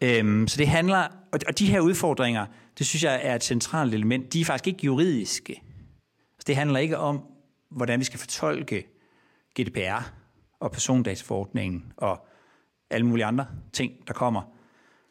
Øhm, 0.00 0.48
så 0.48 0.58
det 0.58 0.68
handler, 0.68 1.08
og 1.32 1.58
de 1.58 1.66
her 1.66 1.80
udfordringer, 1.80 2.46
det 2.78 2.86
synes 2.86 3.04
jeg 3.04 3.20
er 3.22 3.34
et 3.34 3.44
centralt 3.44 3.94
element. 3.94 4.32
De 4.32 4.40
er 4.40 4.44
faktisk 4.44 4.66
ikke 4.66 4.86
juridiske. 4.86 5.52
Altså, 5.52 6.44
det 6.46 6.56
handler 6.56 6.78
ikke 6.78 6.98
om, 6.98 7.20
hvordan 7.70 8.00
vi 8.00 8.04
skal 8.04 8.18
fortolke 8.18 8.86
GDPR 9.60 10.12
og 10.60 10.72
persondataforordningen 10.72 11.92
og 11.96 12.26
alle 12.90 13.06
mulige 13.06 13.24
andre 13.24 13.46
ting, 13.72 13.92
der 14.06 14.12
kommer. 14.12 14.42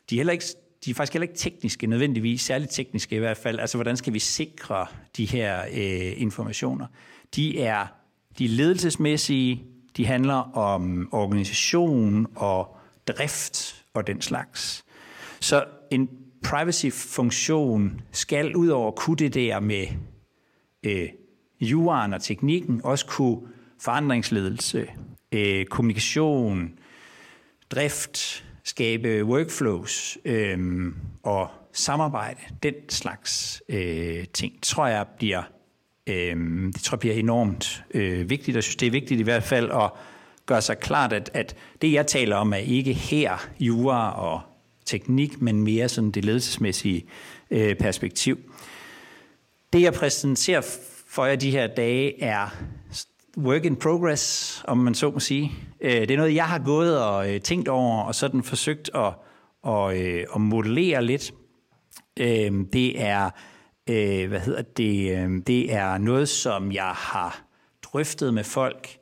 De 0.10 0.16
er, 0.16 0.20
heller 0.20 0.34
ikke, 0.34 0.46
de 0.86 0.92
er 0.92 0.96
faktisk 0.96 1.14
heller 1.14 1.28
ikke 1.28 1.38
tekniske 1.38 1.88
nødvendigvis, 1.88 2.42
særligt 2.42 2.72
tekniske 2.72 3.16
i 3.16 3.20
hvert 3.20 3.38
fald. 3.38 3.60
Altså, 3.60 3.78
hvordan 3.78 3.98
skal 3.98 4.14
vi 4.14 4.20
sikre 4.20 4.86
de 5.18 5.26
her 5.26 5.62
øh, 5.62 6.22
informationer? 6.22 6.88
De 7.36 7.62
er, 7.62 7.88
de 8.38 8.46
er 8.46 8.50
ledelsesmæssige, 8.50 9.64
de 9.98 10.06
handler 10.06 10.58
om 10.58 11.10
organisation 11.12 12.28
og 12.36 12.78
drift 13.08 13.86
og 13.94 14.08
den 14.08 14.22
slags. 14.22 14.86
Så 15.40 15.66
en 15.92 16.10
privacy-funktion 16.44 18.02
skal 18.12 18.56
ud 18.56 18.68
over 18.68 18.92
kunne 18.92 19.18
det 19.18 19.34
der 19.34 19.60
med 19.60 19.88
øh, 20.84 21.10
juraen 21.62 22.14
og 22.14 22.22
teknikken, 22.22 22.82
også 22.84 23.06
kunne 23.06 23.38
forandringsledelse, 23.80 24.88
øh, 25.32 25.66
kommunikation, 25.66 26.80
drift, 27.72 28.46
skabe 28.64 29.26
workflows 29.26 30.18
øh, 30.26 30.88
og 31.24 31.50
samarbejde, 31.74 32.40
den 32.64 32.74
slags 32.90 33.64
øh, 33.70 34.26
ting, 34.34 34.62
tror 34.62 34.88
jeg 34.88 35.08
bliver, 35.18 35.44
øh, 36.08 36.36
det 36.74 36.82
tror 36.84 36.96
jeg 36.96 37.00
bliver 37.00 37.16
enormt 37.16 37.84
øh, 37.94 38.30
vigtigt. 38.30 38.56
Jeg 38.56 38.64
synes, 38.64 38.76
det 38.76 38.88
er 38.88 38.92
vigtigt 38.92 39.20
i 39.20 39.24
hvert 39.24 39.44
fald 39.44 39.72
at 39.72 39.90
gøre 40.46 40.62
sig 40.62 40.80
klart, 40.80 41.14
at, 41.14 41.32
at 41.34 41.56
det, 41.82 41.94
jeg 41.94 42.08
taler 42.08 42.36
om, 42.36 42.54
er 42.54 42.58
ikke 42.58 42.94
her 42.94 43.48
jura 43.60 44.22
og 44.22 44.42
teknik, 44.86 45.42
men 45.42 45.64
mere 45.64 45.90
sådan 45.90 46.12
det 46.12 46.26
ledelsesmæssige 46.26 47.06
øh, 47.52 47.76
perspektiv. 47.76 48.40
Det, 49.74 49.82
jeg 49.82 49.94
præsenterer 49.94 50.62
for 51.08 51.26
jer 51.26 51.36
de 51.36 51.52
her 51.52 51.68
dage, 51.68 52.24
er 52.24 52.56
work 53.38 53.66
in 53.66 53.76
progress, 53.76 54.64
om 54.68 54.78
man 54.78 54.94
så 54.94 55.12
må 55.12 55.20
sige. 55.20 55.52
Øh, 55.82 55.92
det 55.92 56.12
er 56.12 56.18
noget, 56.18 56.36
jeg 56.36 56.46
har 56.46 56.60
gået 56.60 57.04
og 57.04 57.34
øh, 57.34 57.42
tænkt 57.42 57.68
over, 57.68 58.04
og 58.04 58.16
sådan 58.16 58.44
forsøgt 58.44 58.90
at, 58.96 59.14
at, 59.68 59.98
øh, 59.98 60.26
at 60.36 60.42
modellere 60.42 61.06
lidt. 61.06 61.34
Øh, 62.20 62.52
det 62.74 63.02
er, 63.02 63.30
Øh, 63.90 64.30
hvad 64.30 64.40
hedder 64.40 64.62
det, 64.62 65.18
øhm, 65.18 65.44
det 65.44 65.74
er 65.74 65.98
noget, 65.98 66.30
som 66.30 66.72
jeg 66.72 66.92
har 66.96 67.44
drøftet 67.84 68.34
med 68.34 68.44
folk 68.44 68.98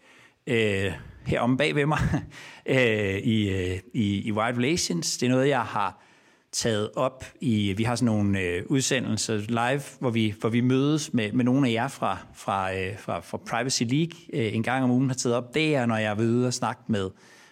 øh, 0.48 0.92
herom 1.26 1.58
bag 1.58 1.76
ved 1.76 1.86
mig 1.86 2.00
øh, 2.66 3.18
i, 3.18 3.50
i, 3.94 4.22
i 4.28 4.32
White 4.32 4.58
Relations. 4.58 5.18
Det 5.18 5.26
er 5.26 5.30
noget, 5.30 5.50
jeg 5.50 5.62
har 5.62 6.04
taget 6.52 6.90
op 6.96 7.26
i, 7.42 7.74
vi 7.78 7.84
har 7.84 7.96
sådan 7.96 8.06
nogle 8.06 8.40
øh, 8.40 8.64
udsendelser 8.66 9.38
live, 9.38 9.82
hvor 10.00 10.10
vi, 10.10 10.34
hvor 10.40 10.50
vi 10.50 10.62
mødes 10.62 11.14
med, 11.14 11.32
med 11.32 11.46
nogle 11.46 11.68
af 11.68 11.74
jer 11.74 11.88
fra, 11.88 12.18
fra, 12.34 12.76
øh, 12.76 13.00
fra, 13.00 13.20
fra 13.20 13.38
Privacy 13.38 13.84
League 13.84 14.18
øh, 14.34 14.56
en 14.56 14.64
gang 14.64 14.84
om 14.84 14.92
ugen 14.92 15.10
har 15.10 15.16
taget 15.16 15.36
op. 15.36 15.54
Det 15.54 15.76
er, 15.76 15.86
når 15.86 15.98
jeg 15.98 16.12
er 16.12 16.22
ude 16.22 16.48
og 16.48 16.54
snakke 16.54 16.82
med, 16.88 17.10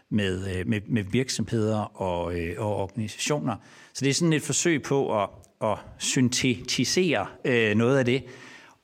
med, 0.10 0.58
øh, 0.58 0.68
med, 0.68 0.82
med 0.88 1.04
virksomheder 1.04 2.02
og, 2.02 2.40
øh, 2.40 2.56
og 2.58 2.76
organisationer. 2.76 3.56
Så 3.94 4.06
det 4.06 4.10
er 4.10 4.14
sådan 4.14 4.34
et 4.34 4.42
forsøg 4.42 4.82
på 4.84 5.24
at, 5.24 5.30
at 5.64 5.78
syntetisere 5.98 7.28
øh, 7.46 7.76
noget 7.76 7.98
af 7.98 8.06
det. 8.06 8.24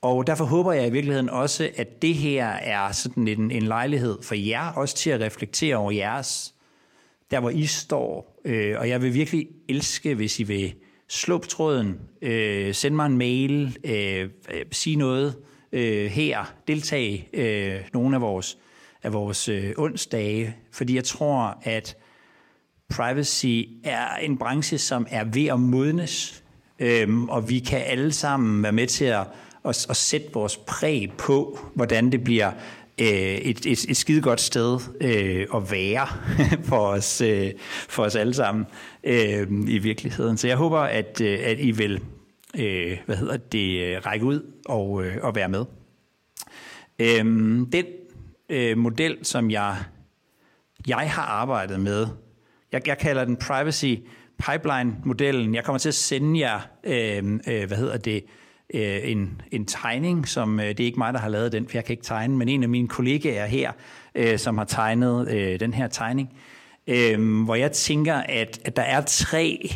Og 0.02 0.26
derfor 0.26 0.44
håber 0.44 0.72
jeg 0.72 0.86
i 0.86 0.90
virkeligheden 0.90 1.30
også, 1.30 1.70
at 1.76 2.02
det 2.02 2.14
her 2.14 2.46
er 2.46 2.92
sådan 2.92 3.28
en, 3.28 3.50
en 3.50 3.62
lejlighed 3.62 4.18
for 4.22 4.34
jer 4.34 4.72
også 4.72 4.96
til 4.96 5.10
at 5.10 5.20
reflektere 5.20 5.76
over 5.76 5.90
jeres 5.90 6.54
der 7.34 7.40
hvor 7.40 7.50
I 7.50 7.66
står. 7.66 8.40
Øh, 8.44 8.78
og 8.78 8.88
jeg 8.88 9.02
vil 9.02 9.14
virkelig 9.14 9.48
elske, 9.68 10.14
hvis 10.14 10.40
I 10.40 10.42
vil 10.42 10.74
slå 11.08 11.38
på 11.38 11.46
tråden, 11.46 12.00
øh, 12.22 12.74
sende 12.74 12.96
mig 12.96 13.06
en 13.06 13.18
mail, 13.18 13.78
øh, 13.84 14.30
sige 14.72 14.96
noget 14.96 15.36
øh, 15.72 16.06
her, 16.06 16.54
deltage 16.68 17.28
øh, 17.32 17.80
nogle 17.92 18.16
af 18.16 18.22
vores, 18.22 18.58
af 19.02 19.12
vores 19.12 19.48
øh, 19.48 19.72
onsdage, 19.76 20.56
fordi 20.72 20.94
jeg 20.94 21.04
tror, 21.04 21.58
at 21.62 21.96
privacy 22.88 23.62
er 23.84 24.16
en 24.16 24.38
branche, 24.38 24.78
som 24.78 25.06
er 25.10 25.24
ved 25.24 25.46
at 25.46 25.60
modnes, 25.60 26.43
øh, 26.78 27.22
og 27.22 27.48
vi 27.48 27.58
kan 27.58 27.82
alle 27.86 28.12
sammen 28.12 28.62
være 28.62 28.72
med 28.72 28.86
til 28.86 29.04
at, 29.04 29.26
at, 29.64 29.86
at 29.90 29.96
sætte 29.96 30.28
vores 30.32 30.56
præg 30.56 31.12
på, 31.18 31.58
hvordan 31.74 32.12
det 32.12 32.24
bliver 32.24 32.52
øh, 33.00 33.06
et, 33.06 33.66
et, 33.66 33.84
et 33.88 33.96
skide 33.96 34.22
godt 34.22 34.40
sted 34.40 34.80
øh, 35.00 35.46
at 35.54 35.70
være 35.70 36.06
for 36.68 36.86
os, 36.86 37.20
øh, 37.20 37.50
for 37.88 38.04
os 38.04 38.16
alle 38.16 38.34
sammen 38.34 38.66
øh, 39.04 39.46
i 39.68 39.78
virkeligheden. 39.78 40.36
Så 40.36 40.46
jeg 40.46 40.56
håber, 40.56 40.78
at, 40.78 41.20
øh, 41.20 41.38
at 41.42 41.58
I 41.60 41.70
vil 41.70 42.00
øh, 42.58 42.98
hvad 43.06 43.16
hedder 43.16 43.36
det, 43.36 44.06
række 44.06 44.26
ud 44.26 44.52
og, 44.66 45.04
øh, 45.04 45.16
og 45.22 45.34
være 45.34 45.48
med. 45.48 45.64
Øh, 46.98 47.24
den 47.72 47.84
øh, 48.48 48.78
model, 48.78 49.18
som 49.22 49.50
jeg, 49.50 49.76
jeg 50.86 51.10
har 51.10 51.22
arbejdet 51.22 51.80
med, 51.80 52.06
jeg, 52.72 52.88
jeg 52.88 52.98
kalder 52.98 53.24
den 53.24 53.36
Privacy 53.36 53.94
Pipeline-modellen. 54.50 55.54
Jeg 55.54 55.64
kommer 55.64 55.78
til 55.78 55.88
at 55.88 55.94
sende 55.94 56.40
jer, 56.40 56.60
øh, 56.84 57.40
øh, 57.48 57.66
hvad 57.66 57.76
hedder 57.76 57.96
det, 57.96 58.24
øh, 58.74 59.10
en, 59.10 59.42
en 59.50 59.66
tegning, 59.66 60.28
som 60.28 60.60
øh, 60.60 60.66
det 60.66 60.80
er 60.80 60.84
ikke 60.84 60.98
mig, 60.98 61.12
der 61.12 61.20
har 61.20 61.28
lavet 61.28 61.52
den, 61.52 61.68
for 61.68 61.76
jeg 61.76 61.84
kan 61.84 61.92
ikke 61.92 62.04
tegne, 62.04 62.36
men 62.36 62.48
en 62.48 62.62
af 62.62 62.68
mine 62.68 62.88
kollegaer 62.88 63.46
her, 63.46 63.72
øh, 64.14 64.38
som 64.38 64.58
har 64.58 64.64
tegnet 64.64 65.28
øh, 65.30 65.60
den 65.60 65.74
her 65.74 65.88
tegning, 65.88 66.28
øh, 66.86 67.44
hvor 67.44 67.54
jeg 67.54 67.72
tænker, 67.72 68.14
at, 68.14 68.60
at 68.64 68.76
der 68.76 68.82
er 68.82 69.00
tre 69.00 69.70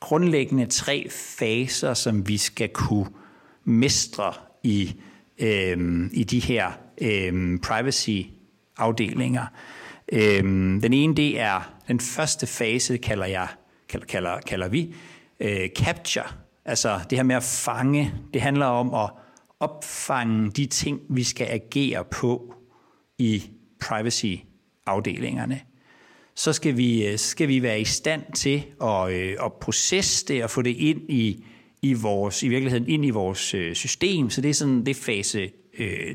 grundlæggende 0.00 0.66
tre 0.66 1.06
faser, 1.10 1.94
som 1.94 2.28
vi 2.28 2.36
skal 2.36 2.68
kunne 2.68 3.06
mestre 3.64 4.32
i, 4.62 4.94
øh, 5.38 6.08
i 6.12 6.24
de 6.24 6.40
her 6.40 6.70
øh, 7.00 7.58
privacy-afdelinger. 7.58 9.46
Øh, 10.12 10.42
den 10.82 10.92
ene, 10.92 11.14
det 11.14 11.40
er 11.40 11.72
den 11.88 12.00
første 12.00 12.46
fase, 12.46 12.96
kalder 12.96 13.26
jeg 13.26 13.48
kalder, 14.00 14.06
kalder, 14.06 14.40
kalder 14.40 14.68
vi 14.68 14.94
øh, 15.40 15.68
capture, 15.68 16.24
Altså 16.64 17.00
det 17.10 17.18
her 17.18 17.22
med 17.22 17.36
at 17.36 17.42
fange, 17.42 18.14
det 18.34 18.42
handler 18.42 18.66
om 18.66 18.94
at 18.94 19.10
opfange 19.60 20.50
de 20.50 20.66
ting, 20.66 21.00
vi 21.08 21.22
skal 21.22 21.46
agere 21.50 22.04
på 22.04 22.54
i 23.18 23.50
privacy-afdelingerne. 23.80 25.60
Så 26.34 26.52
skal 26.52 26.76
vi, 26.76 27.06
øh, 27.06 27.18
skal 27.18 27.48
vi 27.48 27.62
være 27.62 27.80
i 27.80 27.84
stand 27.84 28.22
til 28.34 28.64
at, 28.82 29.12
øh, 29.12 29.36
at 29.44 29.52
processe 29.52 30.26
det 30.26 30.44
og 30.44 30.50
få 30.50 30.62
det 30.62 30.76
ind 30.76 31.10
i, 31.10 31.44
i, 31.82 31.92
vores, 31.92 32.42
i 32.42 32.48
virkeligheden 32.48 32.88
ind 32.88 33.04
i 33.04 33.10
vores 33.10 33.54
øh, 33.54 33.74
system. 33.74 34.30
Så 34.30 34.40
det 34.40 34.50
er 34.50 34.54
sådan 34.54 34.86
det 34.86 34.88
er 34.88 35.02
fase 35.02 35.48
2, 35.48 35.54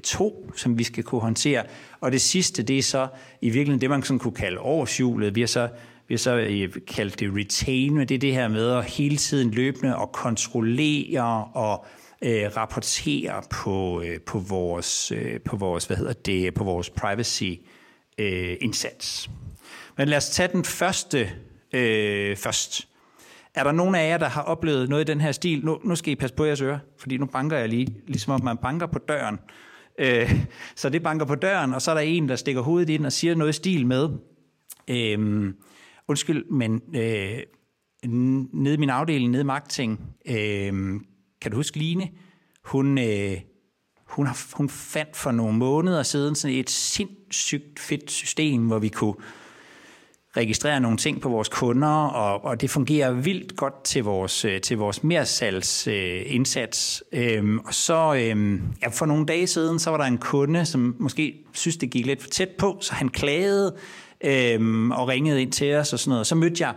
to, 0.03 0.51
som 0.55 0.77
vi 0.77 0.83
skal 0.83 1.03
kunne 1.03 1.21
håndtere. 1.21 1.63
Og 2.01 2.11
det 2.11 2.21
sidste, 2.21 2.63
det 2.63 2.77
er 2.77 2.83
så 2.83 3.07
i 3.41 3.49
virkeligheden 3.49 3.81
det, 3.81 3.89
man 3.89 4.03
sådan 4.03 4.19
kunne 4.19 4.33
kalde 4.33 4.59
årshjulet. 4.59 5.35
Vi 5.35 5.39
har 5.39 5.47
så 5.47 5.69
vi 6.09 6.13
har 6.13 6.17
så 6.17 6.35
øh, 6.35 6.69
kaldt 6.87 7.19
det 7.19 7.35
retain, 7.35 7.93
men 7.93 8.09
det 8.09 8.15
er 8.15 8.19
det 8.19 8.33
her 8.33 8.47
med 8.47 8.71
at 8.71 8.85
hele 8.85 9.17
tiden 9.17 9.51
løbende 9.51 9.95
og 9.95 10.11
kontrollere 10.11 11.45
og 11.53 11.85
øh, 12.21 12.57
rapportere 12.57 13.43
på, 13.49 14.01
øh, 14.01 14.19
på 14.21 14.39
vores, 14.39 15.11
øh, 15.11 15.39
på 15.39 15.55
vores, 15.55 15.85
hvad 15.85 15.97
hedder 15.97 16.13
det, 16.13 16.53
på 16.53 16.63
vores 16.63 16.89
privacy 16.89 17.51
øh, 18.17 18.57
indsats. 18.61 19.29
Men 19.97 20.07
lad 20.07 20.17
os 20.17 20.29
tage 20.29 20.49
den 20.53 20.63
første 20.65 21.29
øh, 21.73 22.37
først. 22.37 22.87
Er 23.55 23.63
der 23.63 23.71
nogen 23.71 23.95
af 23.95 24.09
jer, 24.09 24.17
der 24.17 24.29
har 24.29 24.41
oplevet 24.41 24.89
noget 24.89 25.09
i 25.09 25.11
den 25.11 25.21
her 25.21 25.31
stil? 25.31 25.65
Nu, 25.65 25.79
nu 25.83 25.95
skal 25.95 26.13
I 26.13 26.15
passe 26.15 26.35
på 26.35 26.45
jeres 26.45 26.61
ører, 26.61 26.79
fordi 26.97 27.17
nu 27.17 27.25
banker 27.25 27.57
jeg 27.57 27.69
lige, 27.69 27.95
ligesom 28.07 28.33
om 28.33 28.43
man 28.43 28.57
banker 28.57 28.87
på 28.87 28.99
døren. 28.99 29.39
Øh, 29.99 30.45
så 30.75 30.89
det 30.89 31.03
banker 31.03 31.25
på 31.25 31.35
døren, 31.35 31.73
og 31.73 31.81
så 31.81 31.91
er 31.91 31.95
der 31.95 32.01
en, 32.01 32.29
der 32.29 32.35
stikker 32.35 32.61
hovedet 32.61 32.89
ind 32.89 33.05
og 33.05 33.11
siger 33.11 33.35
noget 33.35 33.49
i 33.49 33.53
stil 33.53 33.85
med, 33.85 34.09
øh, 34.87 35.53
Undskyld, 36.09 36.45
men 36.45 36.81
øh, 36.95 37.39
nede 38.53 38.73
i 38.73 38.77
min 38.77 38.89
afdeling, 38.89 39.31
nede 39.31 39.41
i 39.41 39.45
marketing, 39.45 39.99
øh, 40.25 40.99
kan 41.41 41.51
du 41.51 41.55
huske 41.55 41.77
Line? 41.77 42.09
Hun, 42.63 42.97
øh, 42.97 43.37
hun, 44.05 44.27
har, 44.27 44.45
hun 44.53 44.69
fandt 44.69 45.15
for 45.15 45.31
nogle 45.31 45.57
måneder 45.57 46.03
siden 46.03 46.35
sådan 46.35 46.57
et 46.57 46.69
sindssygt 46.69 47.79
fedt 47.79 48.11
system, 48.11 48.67
hvor 48.67 48.79
vi 48.79 48.89
kunne 48.89 49.13
registrere 50.37 50.79
nogle 50.79 50.97
ting 50.97 51.21
på 51.21 51.29
vores 51.29 51.49
kunder, 51.49 51.87
og, 51.87 52.45
og 52.45 52.61
det 52.61 52.69
fungerer 52.69 53.11
vildt 53.11 53.55
godt 53.55 53.83
til 53.83 54.03
vores, 54.03 54.45
øh, 54.45 54.61
til 54.61 54.77
vores 54.77 55.03
mersalgsindsats. 55.03 57.03
Øh, 57.11 57.37
øhm, 57.37 57.59
og 57.59 57.73
så 57.73 58.13
øhm, 58.13 58.61
ja, 58.81 58.87
for 58.87 59.05
nogle 59.05 59.25
dage 59.25 59.47
siden, 59.47 59.79
så 59.79 59.89
var 59.89 59.97
der 59.97 60.05
en 60.05 60.17
kunde, 60.17 60.65
som 60.65 60.95
måske 60.99 61.45
synes, 61.53 61.77
det 61.77 61.91
gik 61.91 62.05
lidt 62.05 62.21
for 62.21 62.29
tæt 62.29 62.49
på, 62.49 62.77
så 62.81 62.93
han 62.93 63.09
klagede 63.09 63.75
øhm, 64.23 64.91
og 64.91 65.07
ringede 65.07 65.41
ind 65.41 65.51
til 65.51 65.75
os 65.75 65.93
og 65.93 65.99
sådan 65.99 66.09
noget. 66.09 66.27
Så 66.27 66.35
mødte 66.35 66.63
jeg, 66.63 66.73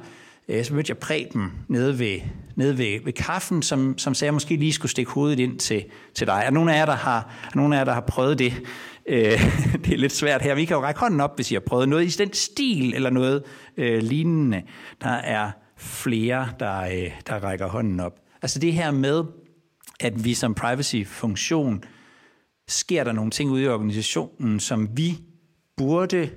øh, 0.49 0.65
så 0.65 0.75
mødte 0.75 0.91
jeg 0.91 0.99
Preben 0.99 1.53
nede 1.69 1.99
ved, 1.99 2.19
nede 2.57 2.79
ved, 2.79 3.05
ved 3.05 3.13
kaffen, 3.13 3.63
som, 3.63 3.99
som 3.99 4.15
sagde, 4.15 4.27
at 4.27 4.33
jeg 4.33 4.35
måske 4.35 4.57
lige 4.57 4.73
skulle 4.73 4.91
stikke 4.91 5.11
hovedet 5.11 5.39
ind 5.39 5.59
til, 5.59 5.85
til 6.15 6.27
dig. 6.27 6.43
Er 6.45 6.51
nogle 6.51 6.75
af 6.75 6.79
jer, 6.79 6.87
der 6.87 6.97
har, 6.97 7.19
er 7.45 7.57
nogle 7.57 7.75
af 7.75 7.79
jer, 7.79 7.85
der 7.85 7.93
har 7.93 8.01
prøvet 8.01 8.39
det? 8.39 8.53
Øh, 9.07 9.23
det 9.85 9.93
er 9.93 9.99
lidt 9.99 10.13
svært 10.13 10.43
her. 10.43 10.55
Vi 10.55 10.65
kan 10.65 10.77
jo 10.77 10.83
række 10.83 11.01
hånden 11.01 11.21
op, 11.21 11.37
hvis 11.37 11.51
I 11.51 11.55
har 11.55 11.61
prøvet 11.61 11.89
noget 11.89 12.05
i 12.05 12.19
den 12.19 12.33
stil 12.33 12.95
eller 12.95 13.11
noget 13.11 13.43
øh, 13.77 14.03
lignende. 14.03 14.63
Der 15.03 15.11
er 15.11 15.51
flere, 15.77 16.49
der, 16.61 16.81
øh, 16.81 17.11
der 17.27 17.35
rækker 17.35 17.69
hånden 17.69 18.01
op. 18.01 18.13
Altså 18.43 18.59
det 18.59 18.73
her 18.73 18.91
med, 18.91 19.25
at 20.01 20.25
vi 20.25 20.35
som 20.35 20.55
privacy-funktion 20.55 21.85
sker 22.69 23.05
der 23.05 23.13
nogle 23.13 23.31
ting 23.31 23.51
ude 23.51 23.63
i 23.63 23.69
organisationen, 23.69 24.61
som 24.61 24.89
vi 24.97 25.19
burde 25.77 26.31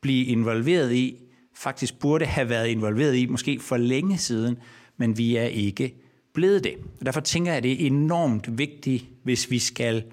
blive 0.00 0.24
involveret 0.24 0.92
i, 0.92 1.16
faktisk 1.54 1.98
burde 1.98 2.24
have 2.24 2.48
været 2.48 2.68
involveret 2.68 3.16
i, 3.16 3.26
måske 3.26 3.60
for 3.60 3.76
længe 3.76 4.18
siden, 4.18 4.56
men 4.96 5.18
vi 5.18 5.36
er 5.36 5.46
ikke 5.46 5.94
blevet 6.34 6.64
det. 6.64 6.74
Og 7.00 7.06
derfor 7.06 7.20
tænker 7.20 7.50
jeg, 7.50 7.56
at 7.56 7.62
det 7.62 7.82
er 7.82 7.86
enormt 7.86 8.58
vigtigt, 8.58 9.04
hvis 9.22 9.50
vi 9.50 9.58
skal 9.58 10.04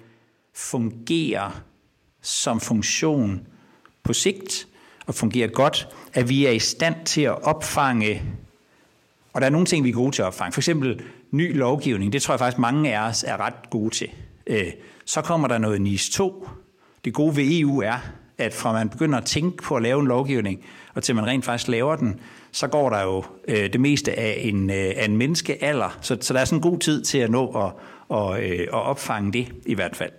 fungere 0.54 1.52
som 2.22 2.60
funktion 2.60 3.46
på 4.02 4.12
sigt, 4.12 4.68
og 5.06 5.14
fungere 5.14 5.48
godt, 5.48 5.88
at 6.12 6.28
vi 6.28 6.46
er 6.46 6.50
i 6.50 6.58
stand 6.58 6.94
til 7.04 7.20
at 7.20 7.42
opfange, 7.42 8.22
og 9.32 9.40
der 9.40 9.46
er 9.46 9.50
nogle 9.50 9.66
ting, 9.66 9.84
vi 9.84 9.88
er 9.88 9.94
gode 9.94 10.12
til 10.12 10.22
at 10.22 10.26
opfange. 10.26 10.52
For 10.52 10.60
eksempel 10.60 11.02
ny 11.30 11.56
lovgivning, 11.56 12.12
det 12.12 12.22
tror 12.22 12.34
jeg 12.34 12.38
faktisk 12.38 12.58
mange 12.58 12.96
af 12.96 13.08
os 13.08 13.24
er 13.24 13.36
ret 13.36 13.70
gode 13.70 13.94
til. 13.94 14.10
Øh, 14.46 14.72
så 15.04 15.22
kommer 15.22 15.48
der 15.48 15.58
noget 15.58 15.80
NIS 15.80 16.10
2. 16.10 16.48
Det 17.04 17.14
gode 17.14 17.36
ved 17.36 17.44
EU 17.60 17.80
er, 17.80 17.98
at 18.38 18.54
fra 18.54 18.72
man 18.72 18.88
begynder 18.88 19.18
at 19.18 19.24
tænke 19.24 19.62
på 19.62 19.76
at 19.76 19.82
lave 19.82 20.00
en 20.00 20.06
lovgivning, 20.06 20.64
og 20.94 21.02
til 21.02 21.14
man 21.14 21.26
rent 21.26 21.44
faktisk 21.44 21.68
laver 21.68 21.96
den, 21.96 22.20
så 22.52 22.68
går 22.68 22.90
der 22.90 23.02
jo 23.02 23.24
øh, 23.48 23.72
det 23.72 23.80
meste 23.80 24.18
af 24.18 24.40
en, 24.42 24.70
øh, 24.70 24.92
af 24.96 25.04
en 25.04 25.16
menneskealder. 25.16 25.98
Så, 26.00 26.18
så 26.20 26.34
der 26.34 26.40
er 26.40 26.44
sådan 26.44 26.58
en 26.58 26.70
god 26.70 26.78
tid 26.78 27.04
til 27.04 27.18
at 27.18 27.30
nå 27.30 27.48
at, 27.48 27.72
og, 28.08 28.42
øh, 28.42 28.60
at 28.60 28.68
opfange 28.72 29.32
det 29.32 29.52
i 29.66 29.74
hvert 29.74 29.96
fald. 29.96 30.12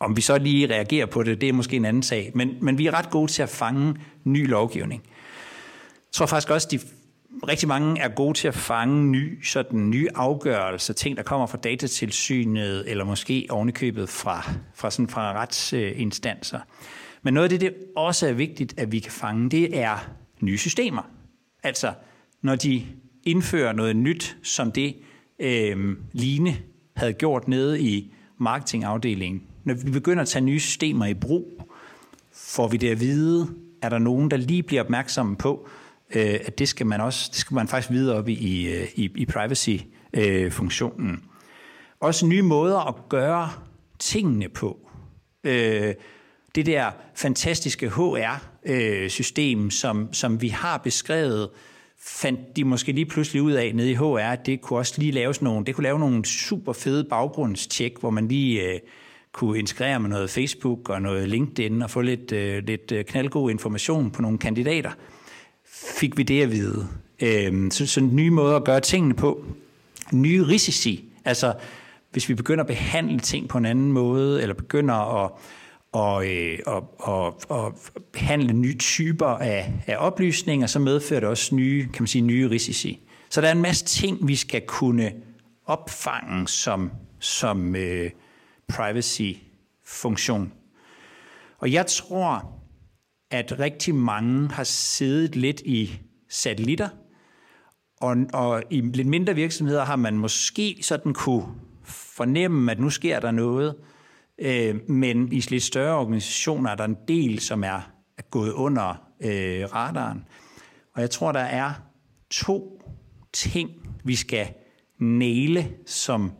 Om 0.00 0.16
vi 0.16 0.20
så 0.20 0.38
lige 0.38 0.66
reagerer 0.66 1.06
på 1.06 1.22
det, 1.22 1.40
det 1.40 1.48
er 1.48 1.52
måske 1.52 1.76
en 1.76 1.84
anden 1.84 2.02
sag. 2.02 2.30
Men, 2.34 2.56
men 2.60 2.78
vi 2.78 2.86
er 2.86 2.98
ret 2.98 3.10
gode 3.10 3.32
til 3.32 3.42
at 3.42 3.48
fange 3.48 3.94
ny 4.24 4.48
lovgivning. 4.48 5.02
Jeg 5.04 6.12
tror 6.12 6.26
faktisk 6.26 6.50
også, 6.50 6.68
at 6.68 6.72
de 6.72 6.80
rigtig 7.48 7.68
mange 7.68 8.00
er 8.00 8.08
gode 8.08 8.38
til 8.38 8.48
at 8.48 8.54
fange 8.54 9.04
ny, 9.04 9.44
sådan 9.44 9.90
nye 9.90 10.08
afgørelser, 10.14 10.94
ting, 10.94 11.16
der 11.16 11.22
kommer 11.22 11.46
fra 11.46 11.58
datatilsynet, 11.58 12.90
eller 12.90 13.04
måske 13.04 13.46
ovenikøbet 13.50 14.08
fra, 14.08 14.50
fra, 14.74 14.90
sådan 14.90 15.08
fra 15.08 15.42
retsinstanser. 15.42 16.60
Men 17.26 17.34
noget 17.34 17.52
af 17.52 17.58
det, 17.58 17.60
det 17.60 17.74
også 17.96 18.28
er 18.28 18.32
vigtigt, 18.32 18.74
at 18.80 18.92
vi 18.92 18.98
kan 18.98 19.12
fange, 19.12 19.50
det 19.50 19.78
er 19.78 20.10
nye 20.40 20.58
systemer. 20.58 21.02
Altså, 21.62 21.92
når 22.42 22.56
de 22.56 22.86
indfører 23.24 23.72
noget 23.72 23.96
nyt, 23.96 24.36
som 24.42 24.72
det 24.72 24.96
øh, 25.38 25.96
Line 26.12 26.56
havde 26.96 27.12
gjort 27.12 27.48
nede 27.48 27.80
i 27.80 28.14
marketingafdelingen. 28.38 29.42
Når 29.64 29.74
vi 29.74 29.90
begynder 29.90 30.22
at 30.22 30.28
tage 30.28 30.44
nye 30.44 30.60
systemer 30.60 31.06
i 31.06 31.14
brug, 31.14 31.70
får 32.32 32.68
vi 32.68 32.76
det 32.76 32.90
at 32.90 33.00
vide, 33.00 33.48
er 33.82 33.88
der 33.88 33.98
nogen, 33.98 34.30
der 34.30 34.36
lige 34.36 34.62
bliver 34.62 34.82
opmærksomme 34.82 35.36
på, 35.36 35.68
øh, 36.14 36.38
at 36.44 36.58
det 36.58 36.68
skal 36.68 36.86
man 36.86 37.00
også, 37.00 37.28
det 37.32 37.38
skal 37.38 37.54
man 37.54 37.68
faktisk 37.68 37.90
vide 37.90 38.16
op 38.16 38.28
i, 38.28 38.34
i, 38.94 39.10
i 39.14 39.26
privacy-funktionen. 39.26 41.10
Øh, 41.10 41.18
også 42.00 42.26
nye 42.26 42.42
måder 42.42 42.88
at 42.88 42.94
gøre 43.08 43.50
tingene 43.98 44.48
på. 44.48 44.90
Øh, 45.44 45.94
det 46.56 46.66
der 46.66 46.90
fantastiske 47.14 47.88
HR-system, 47.88 49.64
øh, 49.64 49.70
som, 49.70 50.08
som 50.12 50.42
vi 50.42 50.48
har 50.48 50.78
beskrevet, 50.78 51.48
fandt 51.98 52.56
de 52.56 52.64
måske 52.64 52.92
lige 52.92 53.06
pludselig 53.06 53.42
ud 53.42 53.52
af 53.52 53.74
nede 53.74 53.90
i 53.90 53.94
HR, 53.94 54.18
at 54.18 54.46
det 54.46 54.60
kunne 54.60 54.78
også 54.78 54.94
lige 54.98 55.12
laves 55.12 55.42
nogle, 55.42 55.66
det 55.66 55.74
kunne 55.74 55.82
lave 55.82 55.98
nogle 55.98 56.24
super 56.24 56.72
fede 56.72 57.04
baggrundstjek, 57.04 57.92
hvor 58.00 58.10
man 58.10 58.28
lige 58.28 58.62
øh, 58.62 58.78
kunne 59.32 59.58
integrere 59.58 60.00
med 60.00 60.10
noget 60.10 60.30
Facebook 60.30 60.88
og 60.88 61.02
noget 61.02 61.28
LinkedIn 61.28 61.82
og 61.82 61.90
få 61.90 62.00
lidt, 62.00 62.32
øh, 62.32 62.62
lidt 62.66 62.92
øh, 62.92 63.04
knaldgod 63.04 63.50
information 63.50 64.10
på 64.10 64.22
nogle 64.22 64.38
kandidater. 64.38 64.90
Fik 65.98 66.16
vi 66.16 66.22
det 66.22 66.42
at 66.42 66.52
vide. 66.52 66.88
Øh, 67.22 67.70
så, 67.70 67.86
så 67.86 68.00
nye 68.00 68.30
måder 68.30 68.56
at 68.56 68.64
gøre 68.64 68.80
tingene 68.80 69.14
på. 69.14 69.44
Nye 70.12 70.46
risici. 70.46 71.04
Altså, 71.24 71.54
hvis 72.12 72.28
vi 72.28 72.34
begynder 72.34 72.64
at 72.64 72.68
behandle 72.68 73.18
ting 73.18 73.48
på 73.48 73.58
en 73.58 73.66
anden 73.66 73.92
måde, 73.92 74.42
eller 74.42 74.54
begynder 74.54 75.24
at 75.24 75.30
og, 75.96 76.28
øh, 76.28 76.58
og, 76.66 76.94
og, 76.98 77.40
og 77.48 77.78
handle 78.14 78.52
nye 78.52 78.78
typer 78.78 79.26
af, 79.26 79.72
af 79.86 79.96
oplysninger, 79.98 80.66
så 80.66 80.78
medfører 80.78 81.20
det 81.20 81.28
også 81.28 81.54
nye, 81.54 81.82
kan 81.82 82.02
man 82.02 82.06
sige, 82.06 82.22
nye 82.22 82.50
risici. 82.50 83.00
Så 83.30 83.40
der 83.40 83.48
er 83.48 83.52
en 83.52 83.62
masse 83.62 83.84
ting, 83.84 84.28
vi 84.28 84.36
skal 84.36 84.62
kunne 84.66 85.12
opfange 85.64 86.48
som, 86.48 86.90
som 87.20 87.76
øh, 87.76 88.10
privacy-funktion. 88.68 90.52
Og 91.58 91.72
jeg 91.72 91.86
tror, 91.86 92.52
at 93.30 93.58
rigtig 93.58 93.94
mange 93.94 94.48
har 94.48 94.64
siddet 94.64 95.36
lidt 95.36 95.60
i 95.60 96.00
satellitter, 96.28 96.88
og, 98.00 98.16
og 98.32 98.62
i 98.70 98.80
lidt 98.80 99.08
mindre 99.08 99.34
virksomheder 99.34 99.84
har 99.84 99.96
man 99.96 100.14
måske 100.18 100.78
sådan 100.82 101.14
kunne 101.14 101.46
fornemme, 101.84 102.72
at 102.72 102.80
nu 102.80 102.90
sker 102.90 103.20
der 103.20 103.30
noget, 103.30 103.74
Øh, 104.38 104.90
men 104.90 105.32
i 105.32 105.40
lidt 105.40 105.62
større 105.62 105.98
organisationer 105.98 106.70
er 106.70 106.74
der 106.74 106.84
en 106.84 106.96
del, 107.08 107.38
som 107.38 107.64
er, 107.64 107.90
er 108.18 108.22
gået 108.30 108.52
under 108.52 108.90
øh, 109.20 109.74
radaren. 109.74 110.24
Og 110.94 111.00
jeg 111.00 111.10
tror, 111.10 111.32
der 111.32 111.40
er 111.40 111.72
to 112.30 112.82
ting, 113.32 113.70
vi 114.04 114.14
skal 114.14 114.48
næle 114.98 115.72
som, 115.86 116.32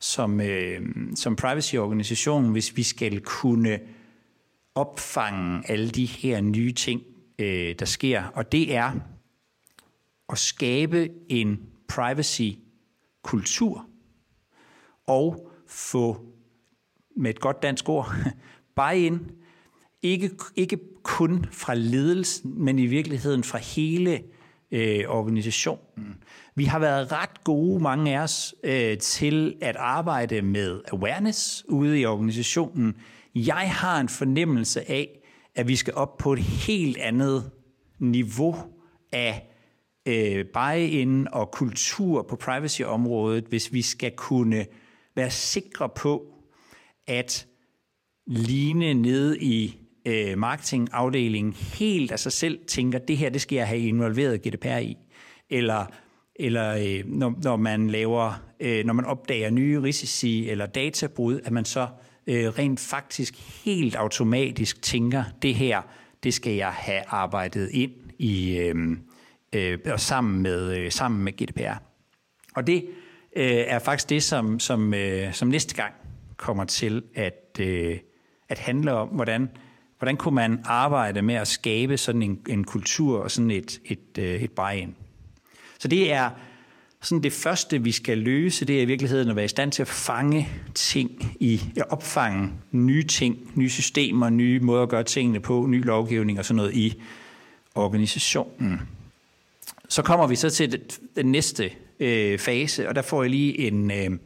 som, 0.00 0.40
øh, 0.40 0.80
som 1.14 1.36
privacy-organisation, 1.36 2.52
hvis 2.52 2.76
vi 2.76 2.82
skal 2.82 3.20
kunne 3.20 3.80
opfange 4.74 5.70
alle 5.70 5.90
de 5.90 6.06
her 6.06 6.40
nye 6.40 6.72
ting, 6.72 7.02
øh, 7.38 7.74
der 7.78 7.84
sker. 7.84 8.24
Og 8.24 8.52
det 8.52 8.74
er 8.74 8.92
at 10.28 10.38
skabe 10.38 11.08
en 11.28 11.60
privacy-kultur 11.88 13.86
og 15.06 15.50
få 15.66 16.35
med 17.16 17.30
et 17.30 17.40
godt 17.40 17.62
dansk 17.62 17.88
ord, 17.88 18.14
buy-in, 18.76 19.30
ikke, 20.02 20.30
ikke 20.56 20.78
kun 21.02 21.46
fra 21.52 21.74
ledelsen, 21.74 22.64
men 22.64 22.78
i 22.78 22.86
virkeligheden 22.86 23.44
fra 23.44 23.58
hele 23.58 24.22
øh, 24.70 25.04
organisationen. 25.08 26.16
Vi 26.54 26.64
har 26.64 26.78
været 26.78 27.12
ret 27.12 27.44
gode, 27.44 27.82
mange 27.82 28.18
af 28.18 28.22
os, 28.22 28.54
øh, 28.64 28.98
til 28.98 29.56
at 29.60 29.76
arbejde 29.76 30.42
med 30.42 30.80
awareness 30.92 31.64
ude 31.68 32.00
i 32.00 32.04
organisationen. 32.04 32.94
Jeg 33.34 33.70
har 33.72 34.00
en 34.00 34.08
fornemmelse 34.08 34.90
af, 34.90 35.08
at 35.54 35.68
vi 35.68 35.76
skal 35.76 35.94
op 35.94 36.18
på 36.18 36.32
et 36.32 36.38
helt 36.38 36.96
andet 36.96 37.50
niveau 37.98 38.56
af 39.12 39.48
øh, 40.06 40.44
buy-in 40.54 41.28
og 41.32 41.50
kultur 41.50 42.22
på 42.22 42.36
privacy-området, 42.36 43.44
hvis 43.44 43.72
vi 43.72 43.82
skal 43.82 44.12
kunne 44.16 44.66
være 45.16 45.30
sikre 45.30 45.88
på, 45.88 46.35
at 47.06 47.46
Line 48.26 48.94
nede 48.94 49.38
i 49.38 49.78
øh, 50.06 50.38
marketingafdelingen 50.38 51.52
helt 51.52 52.12
af 52.12 52.18
sig 52.18 52.32
selv 52.32 52.58
tænker, 52.66 52.98
det 52.98 53.16
her, 53.16 53.30
det 53.30 53.40
skal 53.40 53.56
jeg 53.56 53.68
have 53.68 53.80
involveret 53.80 54.42
GDPR 54.42 54.78
i. 54.78 54.96
Eller, 55.50 55.86
eller 56.36 56.74
øh, 56.74 57.04
når, 57.06 57.34
når 57.42 57.56
man 57.56 57.90
laver, 57.90 58.42
øh, 58.60 58.84
når 58.84 58.92
man 58.92 59.04
opdager 59.04 59.50
nye 59.50 59.82
risici 59.82 60.50
eller 60.50 60.66
databrud, 60.66 61.40
at 61.44 61.52
man 61.52 61.64
så 61.64 61.88
øh, 62.26 62.48
rent 62.48 62.80
faktisk 62.80 63.34
helt 63.64 63.94
automatisk 63.94 64.82
tænker, 64.82 65.24
det 65.42 65.54
her, 65.54 65.82
det 66.22 66.34
skal 66.34 66.52
jeg 66.52 66.72
have 66.72 67.02
arbejdet 67.06 67.70
ind 67.72 67.92
i 68.18 68.56
øh, 68.56 68.74
øh, 69.52 69.78
og 69.86 70.00
sammen 70.00 70.42
med, 70.42 70.76
øh, 70.78 70.92
sammen 70.92 71.24
med 71.24 71.32
GDPR. 71.32 71.82
Og 72.54 72.66
det 72.66 72.86
øh, 73.36 73.44
er 73.46 73.78
faktisk 73.78 74.08
det, 74.08 74.22
som, 74.22 74.60
som, 74.60 74.94
øh, 74.94 75.32
som 75.32 75.48
næste 75.48 75.74
gang 75.74 75.94
kommer 76.36 76.64
til 76.64 77.02
at, 77.14 77.58
øh, 77.60 77.98
at 78.48 78.58
handle 78.58 78.92
om, 78.92 79.08
hvordan, 79.08 79.48
hvordan 79.98 80.16
kunne 80.16 80.34
man 80.34 80.60
arbejde 80.64 81.22
med 81.22 81.34
at 81.34 81.48
skabe 81.48 81.96
sådan 81.96 82.22
en, 82.22 82.38
en 82.48 82.64
kultur 82.64 83.18
og 83.18 83.30
sådan 83.30 83.50
et, 83.50 83.80
et, 83.84 84.18
øh, 84.18 84.42
et 84.42 84.50
buy-in. 84.50 84.94
Så 85.78 85.88
det 85.88 86.12
er 86.12 86.30
sådan 87.00 87.22
det 87.22 87.32
første, 87.32 87.82
vi 87.82 87.92
skal 87.92 88.18
løse, 88.18 88.64
det 88.64 88.78
er 88.78 88.82
i 88.82 88.84
virkeligheden 88.84 89.30
at 89.30 89.36
være 89.36 89.44
i 89.44 89.48
stand 89.48 89.72
til 89.72 89.82
at 89.82 89.88
fange 89.88 90.48
ting 90.74 91.36
i, 91.40 91.60
at 91.76 91.90
opfange 91.90 92.52
nye 92.72 93.02
ting, 93.02 93.52
nye 93.54 93.70
systemer, 93.70 94.30
nye 94.30 94.60
måder 94.60 94.82
at 94.82 94.88
gøre 94.88 95.04
tingene 95.04 95.40
på, 95.40 95.66
ny 95.66 95.84
lovgivning 95.84 96.38
og 96.38 96.44
sådan 96.44 96.56
noget 96.56 96.74
i 96.74 97.02
organisationen. 97.74 98.80
Så 99.88 100.02
kommer 100.02 100.26
vi 100.26 100.36
så 100.36 100.50
til 100.50 100.82
den 101.16 101.26
næste 101.26 101.70
øh, 102.00 102.38
fase, 102.38 102.88
og 102.88 102.94
der 102.94 103.02
får 103.02 103.22
jeg 103.22 103.30
lige 103.30 103.58
en, 103.58 103.90
øh, 103.90 104.18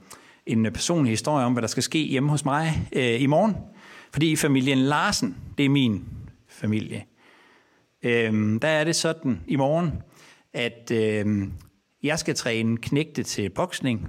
en 0.53 0.73
personlig 0.73 1.11
historie 1.11 1.45
om, 1.45 1.53
hvad 1.53 1.63
der 1.63 1.69
skal 1.69 1.83
ske 1.83 1.99
hjemme 1.99 2.31
hos 2.31 2.45
mig 2.45 2.89
øh, 2.93 3.21
i 3.21 3.27
morgen. 3.27 3.57
Fordi 4.13 4.37
familien 4.37 4.79
Larsen, 4.79 5.37
det 5.59 5.65
er 5.65 5.71
min 5.71 6.05
familie, 6.49 7.05
øh, 8.03 8.61
der 8.63 8.69
er 8.69 8.85
det 8.85 8.97
sådan 8.97 9.41
i 9.47 9.57
morgen, 9.57 9.93
at 10.53 10.91
øh, 10.95 11.49
jeg 12.03 12.19
skal 12.19 12.35
træne 12.35 12.77
knægte 12.77 13.23
til 13.23 13.51
boksning. 13.51 14.09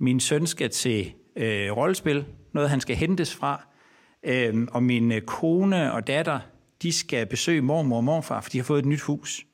Min 0.00 0.20
søn 0.20 0.46
skal 0.46 0.70
til 0.70 1.12
øh, 1.36 1.76
rollespil, 1.76 2.24
noget 2.54 2.70
han 2.70 2.80
skal 2.80 2.96
hentes 2.96 3.34
fra. 3.34 3.66
Øh, 4.22 4.66
og 4.72 4.82
min 4.82 5.12
øh, 5.12 5.22
kone 5.22 5.92
og 5.92 6.06
datter, 6.06 6.40
de 6.82 6.92
skal 6.92 7.26
besøge 7.26 7.62
mormor 7.62 7.96
og 7.96 8.04
morfar, 8.04 8.40
for 8.40 8.50
de 8.50 8.58
har 8.58 8.64
fået 8.64 8.78
et 8.78 8.86
nyt 8.86 9.00
hus, 9.00 9.46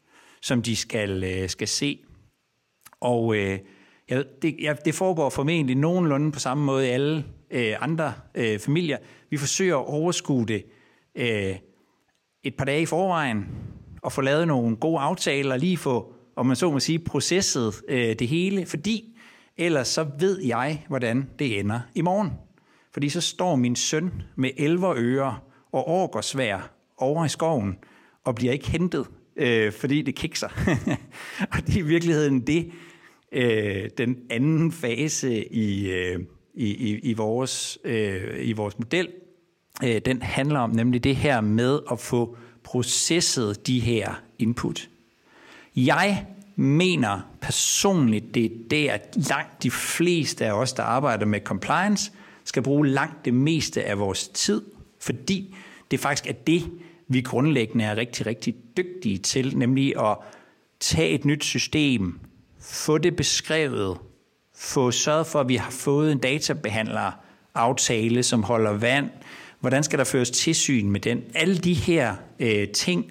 som 0.43 0.63
de 0.63 0.77
skal, 0.77 1.25
øh, 1.25 1.49
skal 1.49 1.69
se. 1.69 1.99
Og 3.01 3.37
øh, 3.37 3.59
ja, 4.11 4.23
det, 4.43 4.57
ja, 4.61 4.75
det 4.85 4.95
foregår 4.95 5.31
formentlig 5.31 5.77
nogenlunde 5.77 6.33
på 6.33 6.39
samme 6.39 6.65
måde 6.65 6.87
i 6.87 6.91
alle 6.91 7.25
øh, 7.51 7.75
andre 7.81 8.13
øh, 8.35 8.59
familier. 8.59 8.99
Vi 9.31 9.37
forsøger 9.37 9.77
at 9.77 9.87
overskue 9.87 10.47
det 10.47 10.65
øh, 11.15 11.57
et 12.43 12.55
par 12.57 12.65
dage 12.65 12.83
i 12.83 12.87
forvejen, 12.87 13.47
og 14.03 14.13
få 14.13 14.21
lavet 14.21 14.49
nogle 14.49 14.77
gode 14.77 15.01
aftaler, 15.01 15.57
lige 15.57 15.77
få, 15.77 16.13
om 16.37 16.47
man 16.47 16.57
så 16.57 16.71
må 16.71 16.81
sige, 16.81 16.99
processet 16.99 17.75
øh, 17.89 18.19
det 18.19 18.29
hele, 18.29 18.67
fordi 18.67 19.17
ellers 19.57 19.89
så 19.89 20.07
ved 20.19 20.41
jeg, 20.43 20.85
hvordan 20.89 21.29
det 21.39 21.61
ender 21.61 21.81
i 21.95 22.01
morgen. 22.01 22.31
Fordi 22.93 23.09
så 23.09 23.21
står 23.21 23.57
min 23.57 23.77
søn 23.77 24.23
med 24.37 24.51
elver 24.57 24.95
ører 24.97 25.43
og 25.73 25.89
orkersvær 25.89 26.71
over 26.97 27.25
i 27.25 27.29
skoven, 27.29 27.77
og 28.25 28.35
bliver 28.35 28.53
ikke 28.53 28.71
hentet, 28.71 29.07
øh, 29.37 29.73
fordi 29.73 30.03
det 30.03 30.15
kikser. 30.15 30.49
og 31.53 31.67
det 31.67 31.75
er 31.75 31.79
i 31.79 31.83
virkeligheden 31.83 32.41
det, 32.41 32.71
øh, 33.35 33.91
den 33.99 34.17
anden 34.31 34.73
fase 34.73 35.53
i, 35.53 35.91
øh, 35.91 36.21
i, 36.55 36.67
i, 36.67 36.99
i, 36.99 37.13
vores, 37.13 37.79
øh, 37.85 38.49
i 38.49 38.53
vores 38.53 38.79
model, 38.79 39.09
øh, 39.85 40.01
den 40.05 40.23
handler 40.23 40.61
om 40.61 40.71
nemlig 40.71 41.05
det 41.05 41.17
her 41.17 41.41
med 41.41 41.81
at 41.91 42.01
få 42.01 42.37
processet 42.63 43.67
de 43.67 43.81
her 43.81 44.23
input. 44.39 44.89
Jeg 45.77 46.27
mener 46.57 47.21
personligt, 47.41 48.35
det 48.35 48.45
er 48.45 48.49
der 48.71 48.99
langt 49.29 49.63
de 49.63 49.71
fleste 49.71 50.47
af 50.47 50.53
os, 50.53 50.73
der 50.73 50.83
arbejder 50.83 51.27
med 51.27 51.41
compliance, 51.41 52.13
skal 52.45 52.63
bruge 52.63 52.89
langt 52.89 53.25
det 53.25 53.35
meste 53.35 53.85
af 53.85 53.99
vores 53.99 54.29
tid, 54.29 54.63
fordi 55.01 55.55
det 55.91 56.01
faktisk 56.01 56.27
er 56.27 56.33
det, 56.33 56.71
vi 57.09 57.21
grundlæggende 57.21 57.85
er 57.85 57.97
rigtig, 57.97 58.27
rigtig 58.27 58.55
dygtige 58.77 59.19
til, 59.19 59.59
nemlig 59.59 60.01
at 60.11 60.17
tage 60.81 61.11
et 61.11 61.25
nyt 61.25 61.45
system, 61.45 62.21
få 62.65 62.99
det 62.99 63.17
beskrevet, 63.17 63.99
få 64.57 64.91
sørget 64.91 65.27
for, 65.27 65.41
at 65.41 65.49
vi 65.49 65.57
har 65.57 65.71
fået 65.71 66.13
en 66.13 66.19
databehandler 66.19 67.13
aftale, 67.55 68.23
som 68.23 68.43
holder 68.43 68.73
vand, 68.73 69.11
hvordan 69.61 69.83
skal 69.83 69.99
der 69.99 70.05
føres 70.05 70.31
tilsyn 70.31 70.91
med 70.91 71.01
den, 71.01 71.23
alle 71.35 71.59
de 71.59 71.75
her 71.75 72.15
øh, 72.41 72.69
ting, 72.69 73.11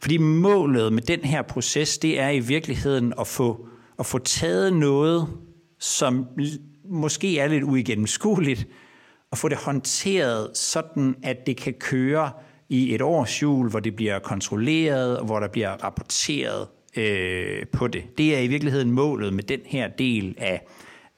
fordi 0.00 0.16
målet 0.16 0.92
med 0.92 1.02
den 1.02 1.20
her 1.20 1.42
proces, 1.42 1.98
det 1.98 2.20
er 2.20 2.28
i 2.28 2.38
virkeligheden 2.38 3.14
at 3.20 3.26
få, 3.26 3.66
at 3.98 4.06
få 4.06 4.18
taget 4.18 4.72
noget, 4.72 5.28
som 5.80 6.26
måske 6.84 7.38
er 7.38 7.48
lidt 7.48 7.64
uigennemskueligt, 7.64 8.66
og 9.30 9.38
få 9.38 9.48
det 9.48 9.58
håndteret 9.58 10.56
sådan, 10.56 11.14
at 11.22 11.36
det 11.46 11.56
kan 11.56 11.72
køre 11.72 12.30
i 12.68 12.94
et 12.94 13.02
års 13.02 13.42
jul, 13.42 13.70
hvor 13.70 13.80
det 13.80 13.96
bliver 13.96 14.18
kontrolleret, 14.18 15.18
og 15.18 15.26
hvor 15.26 15.40
der 15.40 15.48
bliver 15.48 15.70
rapporteret 15.70 16.66
øh, 16.96 17.66
på 17.66 17.88
det. 17.88 18.18
Det 18.18 18.36
er 18.36 18.40
i 18.40 18.46
virkeligheden 18.46 18.90
målet 18.90 19.32
med 19.32 19.42
den 19.42 19.60
her 19.64 19.88
del 19.88 20.34
af, 20.38 20.66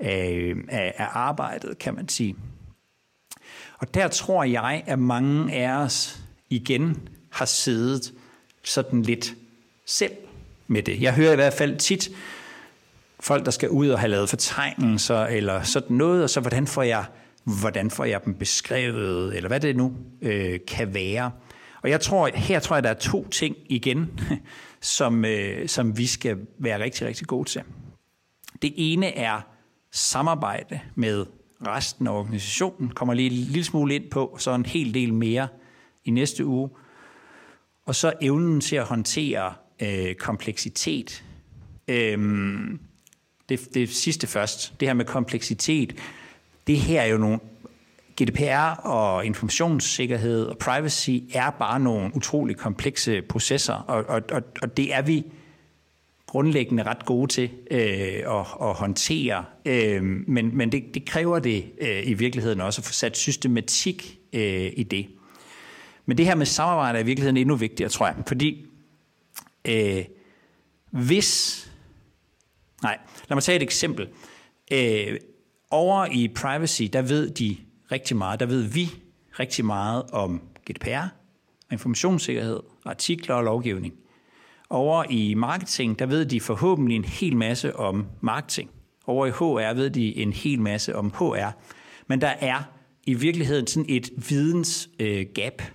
øh, 0.01 0.57
af, 0.69 0.95
af 0.97 1.07
arbejdet, 1.13 1.79
kan 1.79 1.95
man 1.95 2.09
sige. 2.09 2.37
Og 3.79 3.95
der 3.95 4.09
tror 4.09 4.45
jeg, 4.45 4.83
at 4.87 4.99
mange 4.99 5.55
af 5.55 5.71
os 5.71 6.21
igen 6.51 7.09
har 7.31 7.45
siddet 7.45 8.13
sådan 8.63 9.03
lidt 9.03 9.35
selv 9.87 10.13
med 10.67 10.83
det. 10.83 11.03
Jeg 11.03 11.15
hører 11.15 11.33
i 11.33 11.37
hvert 11.37 11.53
fald 11.53 11.77
tit 11.77 12.11
folk, 13.21 13.45
der 13.45 13.51
skal 13.51 13.69
ud 13.69 13.89
og 13.89 13.99
have 13.99 14.11
lavet 14.11 14.29
fortegnelser 14.29 15.25
eller 15.25 15.63
sådan 15.63 15.97
noget, 15.97 16.23
og 16.23 16.31
så 16.31 16.41
hvordan 16.41 16.67
får 16.67 16.83
jeg, 16.83 17.05
hvordan 17.45 17.91
får 17.91 18.05
jeg 18.05 18.25
dem 18.25 18.35
beskrevet, 18.35 19.37
eller 19.37 19.49
hvad 19.49 19.61
det 19.61 19.77
nu 19.77 19.93
øh, 20.23 20.61
kan 20.69 20.95
være. 20.95 21.31
Og 21.83 21.91
jeg 21.91 22.01
tror, 22.01 22.31
her 22.35 22.61
tror 22.61 22.77
jeg, 22.77 22.83
der 22.83 22.91
er 22.91 22.95
to 22.95 23.29
ting 23.29 23.57
igen, 23.69 24.21
som, 24.87 25.25
øh, 25.25 25.69
som 25.69 25.99
vi 25.99 26.07
skal 26.07 26.39
være 26.59 26.83
rigtig, 26.83 27.07
rigtig 27.07 27.27
gode 27.27 27.49
til. 27.49 27.63
Det 28.63 28.75
ene 28.77 29.17
er 29.17 29.41
samarbejde 29.93 30.81
med 30.95 31.27
resten 31.67 32.07
af 32.07 32.13
organisationen. 32.13 32.91
Kommer 32.91 33.15
lige 33.15 33.31
en 33.31 33.33
lille 33.33 33.65
smule 33.65 33.95
ind 33.95 34.11
på, 34.11 34.37
så 34.39 34.55
en 34.55 34.67
hel 34.67 34.95
del 34.95 35.15
mere 35.15 35.49
i 36.05 36.11
næste 36.11 36.47
uge. 36.47 36.71
Og 37.87 37.95
så 37.95 38.13
evnen 38.21 38.61
til 38.61 38.77
at 38.77 38.85
håndtere 38.85 39.55
øh, 39.83 40.15
kompleksitet. 40.15 41.25
Øhm, 41.89 42.81
det, 43.49 43.75
det 43.75 43.91
sidste 43.91 44.27
først, 44.27 44.81
det 44.81 44.89
her 44.89 44.95
med 44.95 45.05
kompleksitet. 45.05 45.97
Det 46.67 46.79
her 46.79 47.03
er 47.03 47.07
jo 47.07 47.19
nogle 47.19 47.41
GDPR 48.23 48.87
og 48.87 49.27
informationssikkerhed 49.27 50.47
og 50.47 50.59
privacy 50.59 51.11
er 51.35 51.51
bare 51.51 51.81
nogle 51.81 52.11
utrolig 52.15 52.57
komplekse 52.57 53.23
processer, 53.23 53.75
og, 53.75 54.05
og, 54.09 54.23
og, 54.33 54.43
og 54.63 54.77
det 54.77 54.95
er 54.95 55.03
vi 55.03 55.25
grundlæggende 56.27 56.83
ret 56.83 57.05
gode 57.05 57.33
til 57.33 57.51
øh, 57.71 58.39
at, 58.39 58.47
at 58.63 58.75
håndtere. 58.75 59.45
Øh, 59.65 60.03
men 60.03 60.57
men 60.57 60.73
det, 60.73 60.85
det 60.95 61.05
kræver 61.05 61.39
det 61.39 61.65
øh, 61.81 62.09
i 62.09 62.15
virkeligheden 62.15 62.61
også 62.61 62.81
at 62.81 62.85
få 62.85 62.93
sat 62.93 63.17
systematik 63.17 64.19
øh, 64.33 64.73
i 64.77 64.83
det. 64.83 65.07
Men 66.07 66.19
det 66.19 66.27
her 66.27 66.35
med 66.35 66.47
samarbejde 66.47 66.99
er 66.99 67.03
i 67.03 67.07
virkeligheden 67.07 67.37
endnu 67.37 67.55
vigtigere, 67.55 67.91
tror 67.91 68.07
jeg. 68.07 68.17
Fordi 68.27 68.67
øh, 69.65 70.05
hvis... 70.91 71.63
Nej, 72.83 72.99
lad 73.29 73.37
mig 73.37 73.43
tage 73.43 73.57
et 73.57 73.63
eksempel. 73.63 74.09
Øh, 74.73 75.17
over 75.71 76.07
i 76.07 76.29
privacy, 76.29 76.83
der 76.83 77.03
ved 77.03 77.31
de 77.31 77.57
rigtig 77.93 78.17
meget. 78.17 78.41
Der 78.41 78.47
ved 78.47 78.63
vi 78.63 78.91
rigtig 79.41 79.65
meget 79.65 80.03
om 80.13 80.43
GDPR, 80.71 81.07
informationssikkerhed, 81.73 82.61
artikler 82.85 83.35
og 83.35 83.45
lovgivning. 83.45 83.95
Over 84.71 85.05
i 85.11 85.35
marketing, 85.35 85.99
der 85.99 86.07
ved 86.07 86.27
de 86.27 86.41
forhåbentlig 86.41 86.97
en 86.97 87.05
hel 87.05 87.37
masse 87.37 87.77
om 87.77 88.07
marketing. 88.21 88.71
Over 89.07 89.27
i 89.27 89.31
HR 89.31 89.75
ved 89.75 89.91
de 89.91 90.17
en 90.17 90.33
hel 90.33 90.61
masse 90.61 90.97
om 90.97 91.11
HR. 91.11 91.51
Men 92.07 92.21
der 92.21 92.35
er 92.41 92.63
i 93.05 93.15
virkeligheden 93.15 93.67
sådan 93.67 93.87
et 93.89 94.11
vidensgab. 94.29 95.63
Øh, 95.63 95.69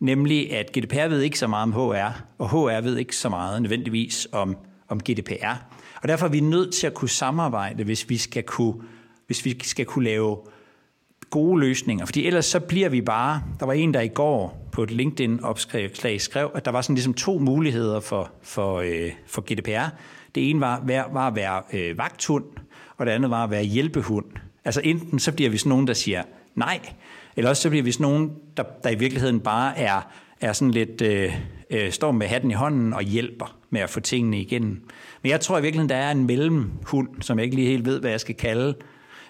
nemlig 0.00 0.52
at 0.52 0.72
GDPR 0.78 1.08
ved 1.08 1.20
ikke 1.20 1.38
så 1.38 1.46
meget 1.46 1.62
om 1.62 1.72
HR, 1.72 2.24
og 2.38 2.50
HR 2.50 2.80
ved 2.80 2.96
ikke 2.96 3.16
så 3.16 3.28
meget 3.28 3.62
nødvendigvis 3.62 4.28
om, 4.32 4.56
om 4.88 5.00
GDPR. 5.00 5.54
Og 6.02 6.08
derfor 6.08 6.26
er 6.26 6.30
vi 6.30 6.40
nødt 6.40 6.74
til 6.74 6.86
at 6.86 6.94
kunne 6.94 7.08
samarbejde, 7.08 7.84
hvis 7.84 8.10
vi 8.10 8.16
skal 8.16 8.42
kunne, 8.42 8.74
hvis 9.26 9.44
vi 9.44 9.60
skal 9.62 9.86
kunne 9.86 10.04
lave 10.04 10.38
gode 11.30 11.60
løsninger, 11.60 12.06
fordi 12.06 12.26
ellers 12.26 12.46
så 12.46 12.60
bliver 12.60 12.88
vi 12.88 13.00
bare, 13.00 13.42
der 13.60 13.66
var 13.66 13.72
en, 13.72 13.94
der 13.94 14.00
i 14.00 14.08
går 14.08 14.68
på 14.72 14.82
et 14.82 14.90
LinkedIn-opslag 14.90 16.20
skrev, 16.20 16.50
at 16.54 16.64
der 16.64 16.70
var 16.70 16.82
sådan 16.82 16.94
ligesom 16.94 17.14
to 17.14 17.38
muligheder 17.38 18.00
for, 18.00 18.30
for, 18.42 18.78
øh, 18.78 19.10
for 19.26 19.42
GDPR. 19.42 19.94
Det 20.34 20.50
ene 20.50 20.60
var, 20.60 20.82
var 21.12 21.26
at 21.26 21.36
være 21.36 21.62
øh, 21.72 21.98
vagthund, 21.98 22.44
og 22.96 23.06
det 23.06 23.12
andet 23.12 23.30
var 23.30 23.44
at 23.44 23.50
være 23.50 23.64
hjælpehund. 23.64 24.26
Altså 24.64 24.80
enten 24.84 25.18
så 25.18 25.32
bliver 25.32 25.50
vi 25.50 25.58
sådan 25.58 25.70
nogen, 25.70 25.86
der 25.86 25.94
siger 25.94 26.22
nej, 26.54 26.80
eller 27.36 27.50
også 27.50 27.62
så 27.62 27.70
bliver 27.70 27.82
vi 27.82 27.92
sådan 27.92 28.04
nogen, 28.04 28.32
der, 28.56 28.62
der 28.84 28.90
i 28.90 28.94
virkeligheden 28.94 29.40
bare 29.40 29.78
er, 29.78 30.00
er 30.40 30.52
sådan 30.52 30.74
lidt, 30.74 31.02
øh, 31.02 31.32
øh, 31.70 31.92
står 31.92 32.12
med 32.12 32.26
hatten 32.26 32.50
i 32.50 32.54
hånden 32.54 32.92
og 32.92 33.02
hjælper 33.02 33.56
med 33.70 33.80
at 33.80 33.90
få 33.90 34.00
tingene 34.00 34.40
igennem. 34.40 34.88
Men 35.22 35.30
jeg 35.30 35.40
tror 35.40 35.58
i 35.58 35.62
virkeligheden, 35.62 35.88
der 35.88 35.96
er 35.96 36.10
en 36.10 36.26
mellemhund, 36.26 37.08
som 37.20 37.38
jeg 37.38 37.44
ikke 37.44 37.56
lige 37.56 37.68
helt 37.68 37.84
ved, 37.84 38.00
hvad 38.00 38.10
jeg 38.10 38.20
skal 38.20 38.34
kalde, 38.34 38.74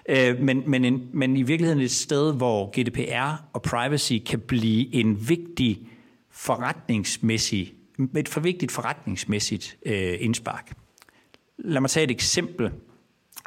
Øh, 0.09 0.39
men, 0.39 0.63
men, 0.65 0.85
en, 0.85 1.09
men 1.13 1.37
i 1.37 1.41
virkeligheden 1.41 1.81
et 1.81 1.91
sted, 1.91 2.33
hvor 2.33 2.81
GDPR 2.81 3.43
og 3.53 3.61
privacy 3.61 4.13
kan 4.25 4.39
blive 4.39 4.95
en 4.95 5.29
vigtig 5.29 5.79
forretningsmæssig, 6.31 7.73
et 8.17 8.29
for 8.29 8.39
vigtigt 8.39 8.71
forretningsmæssigt 8.71 9.77
øh, 9.85 10.17
indspark. 10.19 10.73
Lad 11.57 11.81
mig 11.81 11.89
tage 11.89 12.03
et 12.03 12.11
eksempel. 12.11 12.71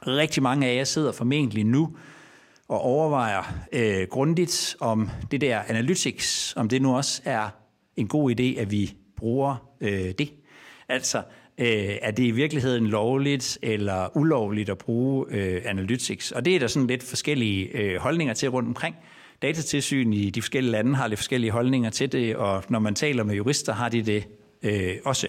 Rigtig 0.06 0.42
mange 0.42 0.66
af 0.66 0.76
jer 0.76 0.84
sidder 0.84 1.12
formentlig 1.12 1.64
nu 1.64 1.96
og 2.68 2.80
overvejer 2.80 3.42
øh, 3.72 4.08
grundigt 4.10 4.76
om 4.80 5.10
det 5.30 5.40
der 5.40 5.60
analytics, 5.68 6.54
om 6.56 6.68
det 6.68 6.82
nu 6.82 6.96
også 6.96 7.22
er 7.24 7.48
en 7.96 8.08
god 8.08 8.30
idé, 8.30 8.60
at 8.60 8.70
vi 8.70 8.96
bruger 9.16 9.56
øh, 9.80 10.12
det. 10.18 10.32
Altså, 10.88 11.22
øh, 11.58 11.96
er 12.02 12.10
det 12.10 12.24
i 12.24 12.30
virkeligheden 12.30 12.86
lovligt 12.86 13.58
eller 13.62 14.16
ulovligt 14.16 14.70
at 14.70 14.78
bruge 14.78 15.26
øh, 15.30 15.62
analytics? 15.64 16.32
Og 16.32 16.44
det 16.44 16.54
er 16.54 16.58
der 16.58 16.66
sådan 16.66 16.86
lidt 16.86 17.02
forskellige 17.02 17.78
øh, 17.78 18.00
holdninger 18.00 18.34
til 18.34 18.48
rundt 18.48 18.68
omkring. 18.68 18.96
Datatilsyn 19.42 20.12
i 20.12 20.30
de 20.30 20.42
forskellige 20.42 20.72
lande 20.72 20.94
har 20.94 21.08
lidt 21.08 21.18
forskellige 21.18 21.50
holdninger 21.50 21.90
til 21.90 22.12
det, 22.12 22.36
og 22.36 22.64
når 22.68 22.78
man 22.78 22.94
taler 22.94 23.24
med 23.24 23.34
jurister, 23.34 23.72
har 23.72 23.88
de 23.88 24.02
det 24.02 24.28
øh, 24.62 24.96
også. 25.04 25.28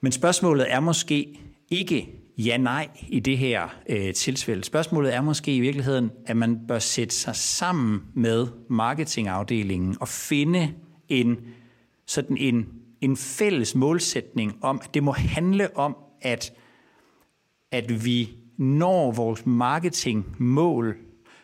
Men 0.00 0.12
spørgsmålet 0.12 0.72
er 0.72 0.80
måske 0.80 1.38
ikke 1.70 2.08
ja-nej 2.38 2.88
i 3.08 3.20
det 3.20 3.38
her 3.38 3.76
øh, 3.88 4.14
tilfælde. 4.14 4.64
Spørgsmålet 4.64 5.14
er 5.14 5.20
måske 5.20 5.56
i 5.56 5.60
virkeligheden, 5.60 6.10
at 6.26 6.36
man 6.36 6.66
bør 6.68 6.78
sætte 6.78 7.14
sig 7.14 7.36
sammen 7.36 8.00
med 8.14 8.46
marketingafdelingen 8.70 9.96
og 10.00 10.08
finde 10.08 10.74
en 11.08 11.36
sådan 12.06 12.36
en 12.36 12.68
en 13.02 13.16
fælles 13.16 13.74
målsætning 13.74 14.58
om, 14.62 14.80
at 14.84 14.94
det 14.94 15.02
må 15.02 15.12
handle 15.12 15.76
om, 15.76 15.96
at, 16.20 16.52
at 17.70 18.04
vi 18.04 18.30
når 18.58 19.12
vores 19.12 19.46
marketingmål 19.46 20.96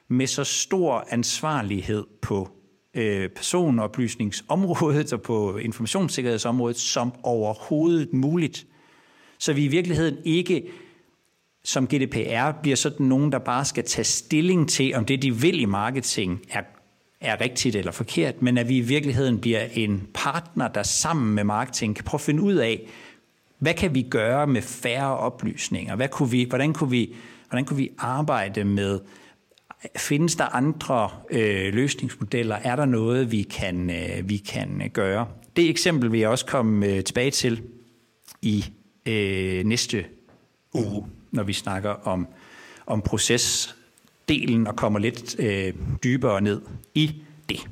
med 0.08 0.26
så 0.26 0.44
stor 0.44 1.06
ansvarlighed 1.10 2.04
på 2.22 2.48
øh, 2.94 3.28
personoplysningsområdet 3.28 5.12
og 5.12 5.22
på 5.22 5.56
informationssikkerhedsområdet 5.56 6.76
som 6.76 7.12
overhovedet 7.22 8.12
muligt. 8.12 8.66
Så 9.38 9.52
vi 9.52 9.64
i 9.64 9.68
virkeligheden 9.68 10.16
ikke 10.24 10.70
som 11.64 11.86
GDPR 11.86 12.52
bliver 12.62 12.76
sådan 12.76 13.06
nogen, 13.06 13.32
der 13.32 13.38
bare 13.38 13.64
skal 13.64 13.84
tage 13.84 14.04
stilling 14.04 14.68
til, 14.68 14.94
om 14.94 15.04
det, 15.04 15.22
de 15.22 15.34
vil 15.34 15.60
i 15.60 15.64
marketing, 15.64 16.40
er, 16.50 16.62
er 17.20 17.40
rigtigt 17.40 17.76
eller 17.76 17.92
forkert, 17.92 18.42
men 18.42 18.58
at 18.58 18.68
vi 18.68 18.76
i 18.76 18.80
virkeligheden 18.80 19.40
bliver 19.40 19.64
en 19.72 20.08
partner, 20.14 20.68
der 20.68 20.82
sammen 20.82 21.34
med 21.34 21.44
marketing 21.44 21.96
kan 21.96 22.04
prøve 22.04 22.18
at 22.18 22.22
finde 22.22 22.42
ud 22.42 22.54
af, 22.54 22.80
hvad 23.58 23.74
kan 23.74 23.94
vi 23.94 24.02
gøre 24.02 24.46
med 24.46 24.62
færre 24.62 25.16
oplysninger? 25.16 25.96
Hvad 25.96 26.08
kunne 26.08 26.30
vi, 26.30 26.44
hvordan, 26.48 26.72
kunne 26.72 26.90
vi, 26.90 27.14
hvordan 27.48 27.64
kunne 27.64 27.76
vi 27.76 27.90
arbejde 27.98 28.64
med 28.64 29.00
Findes 29.96 30.36
der 30.36 30.44
andre 30.44 31.10
øh, 31.30 31.74
løsningsmodeller? 31.74 32.56
Er 32.56 32.76
der 32.76 32.84
noget, 32.84 33.32
vi 33.32 33.42
kan, 33.42 33.90
øh, 33.90 34.28
vi 34.28 34.36
kan 34.36 34.90
gøre? 34.92 35.28
Det 35.56 35.70
eksempel 35.70 36.12
vil 36.12 36.20
jeg 36.20 36.28
også 36.28 36.46
komme 36.46 36.86
øh, 36.86 37.04
tilbage 37.04 37.30
til 37.30 37.62
i 38.42 38.64
øh, 39.06 39.64
næste 39.64 40.04
uge, 40.74 41.06
når 41.30 41.42
vi 41.42 41.52
snakker 41.52 41.90
om, 41.90 42.26
om 42.86 43.02
delen 44.28 44.66
og 44.66 44.76
kommer 44.76 44.98
lidt 44.98 45.40
øh, 45.40 45.74
dybere 46.04 46.40
ned 46.40 46.62
i 46.94 47.22
det. 47.48 47.68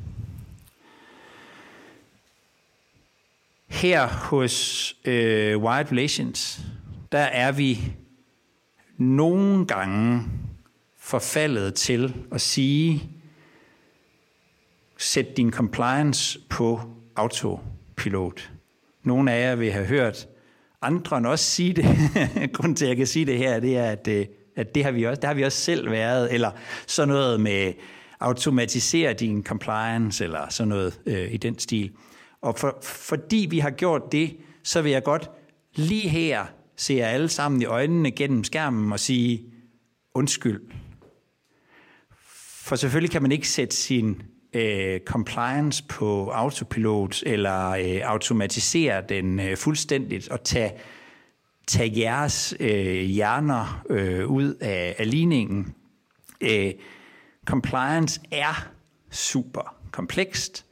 Her 3.67 4.07
hos 4.07 4.97
øh, 5.05 5.59
Wired 5.59 5.93
Relations, 5.93 6.61
der 7.13 7.19
er 7.19 7.53
vi 7.53 7.93
nogle 8.99 9.67
gange 9.67 10.23
forfaldet 10.99 11.75
til 11.75 12.15
at 12.33 12.41
sige, 12.41 13.11
sæt 14.97 15.37
din 15.37 15.51
compliance 15.51 16.39
på 16.49 16.81
autopilot. 17.17 18.51
Nogle 19.03 19.33
af 19.33 19.41
jer 19.41 19.55
vil 19.55 19.73
have 19.73 19.87
hørt 19.87 20.29
andre 20.83 21.31
også 21.31 21.45
sige 21.45 21.73
det. 21.73 21.85
Grunden 22.55 22.77
til, 22.77 22.85
at 22.85 22.89
jeg 22.89 22.97
kan 22.97 23.07
sige 23.07 23.27
det 23.27 23.39
her, 23.39 23.61
det 23.61 23.77
er, 23.77 23.91
at, 23.91 24.09
øh, 24.09 24.27
at 24.57 24.75
det, 24.75 24.85
har 24.85 24.91
vi 24.91 25.05
også, 25.05 25.21
det 25.21 25.29
har 25.29 25.35
vi 25.35 25.43
også 25.43 25.59
selv 25.59 25.91
været. 25.91 26.35
Eller 26.35 26.51
sådan 26.87 27.09
noget 27.09 27.41
med 27.41 27.73
automatisere 28.21 29.13
din 29.13 29.45
compliance, 29.45 30.25
eller 30.25 30.49
sådan 30.51 30.69
noget 30.69 31.01
øh, 31.07 31.33
i 31.33 31.37
den 31.37 31.59
stil. 31.59 31.93
Og 32.41 32.59
for, 32.59 32.79
fordi 32.83 33.47
vi 33.51 33.59
har 33.59 33.71
gjort 33.71 34.13
det, 34.13 34.37
så 34.65 34.83
vil 34.83 34.93
jeg 34.93 35.03
godt 35.03 35.31
lige 35.75 36.09
her 36.09 36.45
se 36.77 36.95
jer 36.95 37.07
alle 37.07 37.29
sammen 37.29 37.63
i 37.63 37.65
øjnene 37.65 38.11
gennem 38.11 38.45
skærmen 38.45 38.93
og 38.93 39.01
sige, 39.01 39.45
undskyld, 40.15 40.61
for 42.63 42.77
selvfølgelig 42.77 43.11
kan 43.11 43.23
man 43.23 43.33
ikke 43.33 43.49
sætte 43.49 43.77
sin 43.77 44.23
øh, 44.55 45.01
compliance 45.01 45.85
på 45.89 46.31
autopilot 46.31 47.23
eller 47.27 47.69
øh, 47.71 48.01
automatisere 48.05 49.03
den 49.09 49.41
øh, 49.41 49.57
fuldstændigt 49.57 50.29
og 50.29 50.45
tage, 50.45 50.73
tage 51.67 52.01
jeres 52.01 52.55
øh, 52.61 53.03
hjerner 53.03 53.85
øh, 53.91 54.27
ud 54.27 54.55
af, 54.55 54.95
af 54.99 55.11
ligningen. 55.11 55.75
Øh, 56.41 56.73
compliance 57.47 58.21
er 58.31 58.69
super 59.11 59.77
komplekst, 59.91 60.67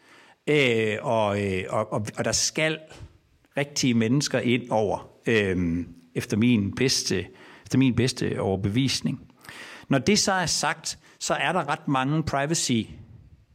øh, 0.47 0.97
og, 1.03 1.43
øh, 1.45 1.65
og, 1.69 1.93
og, 1.93 2.07
og 2.19 2.25
der 2.25 2.33
skal 2.33 2.79
rigtige 3.57 3.95
mennesker 3.95 4.39
ind 4.39 4.71
over, 4.71 5.09
øh, 5.27 5.87
efter, 6.15 6.37
min 6.37 6.75
bedste, 6.75 7.27
efter 7.63 7.79
min 7.79 7.95
bedste 7.95 8.41
overbevisning. 8.41 9.21
Når 9.89 9.99
det 9.99 10.19
så 10.19 10.33
er 10.33 10.47
sagt, 10.47 10.99
så 11.19 11.35
er 11.35 11.53
der 11.53 11.69
ret 11.69 11.89
mange 11.89 12.23
privacy 12.23 12.83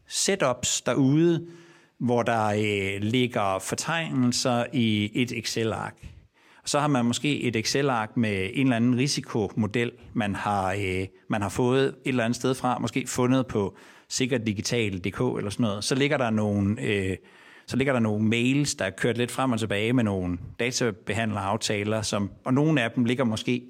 setups 0.08 0.82
derude, 0.82 1.48
hvor 2.00 2.24
der 2.24 2.46
øh, 2.46 3.02
ligger 3.02 3.60
fortegnelser 3.60 4.66
i 4.74 5.12
et 5.14 5.32
Excel-ark. 5.32 6.09
Så 6.70 6.80
har 6.80 6.88
man 6.88 7.06
måske 7.06 7.42
et 7.42 7.56
Excel-ark 7.56 8.18
med 8.18 8.50
en 8.54 8.66
eller 8.66 8.76
anden 8.76 8.98
risikomodel, 8.98 9.92
man 10.14 10.36
har, 10.36 10.74
øh, 10.74 11.08
man 11.28 11.42
har 11.42 11.50
fået 11.50 11.84
et 11.88 11.96
eller 12.06 12.24
andet 12.24 12.36
sted 12.36 12.56
fra, 12.56 12.80
måske 12.80 13.08
fundet 13.08 13.48
på 13.48 13.78
sikkerdigital.dk 14.10 15.38
eller 15.38 15.50
sådan 15.50 15.64
noget. 15.64 15.84
Så 15.84 15.96
ligger 15.96 16.18
der 16.18 16.30
nogle... 16.30 16.82
Øh, 16.82 17.18
så 17.68 17.78
ligger 17.78 17.94
der 17.94 18.00
nogle 18.00 18.26
mails, 18.26 18.76
der 18.76 18.86
er 18.86 18.90
kørt 18.90 19.18
lidt 19.18 19.32
frem 19.32 19.52
og 19.52 19.60
tilbage 19.60 19.94
med 19.94 20.04
nogle 20.04 20.38
databehandleraftaler, 20.60 22.02
som, 22.02 22.32
og 22.46 22.54
nogle 22.54 22.82
af 22.82 22.92
dem 22.92 23.06
ligger 23.06 23.24
måske 23.24 23.64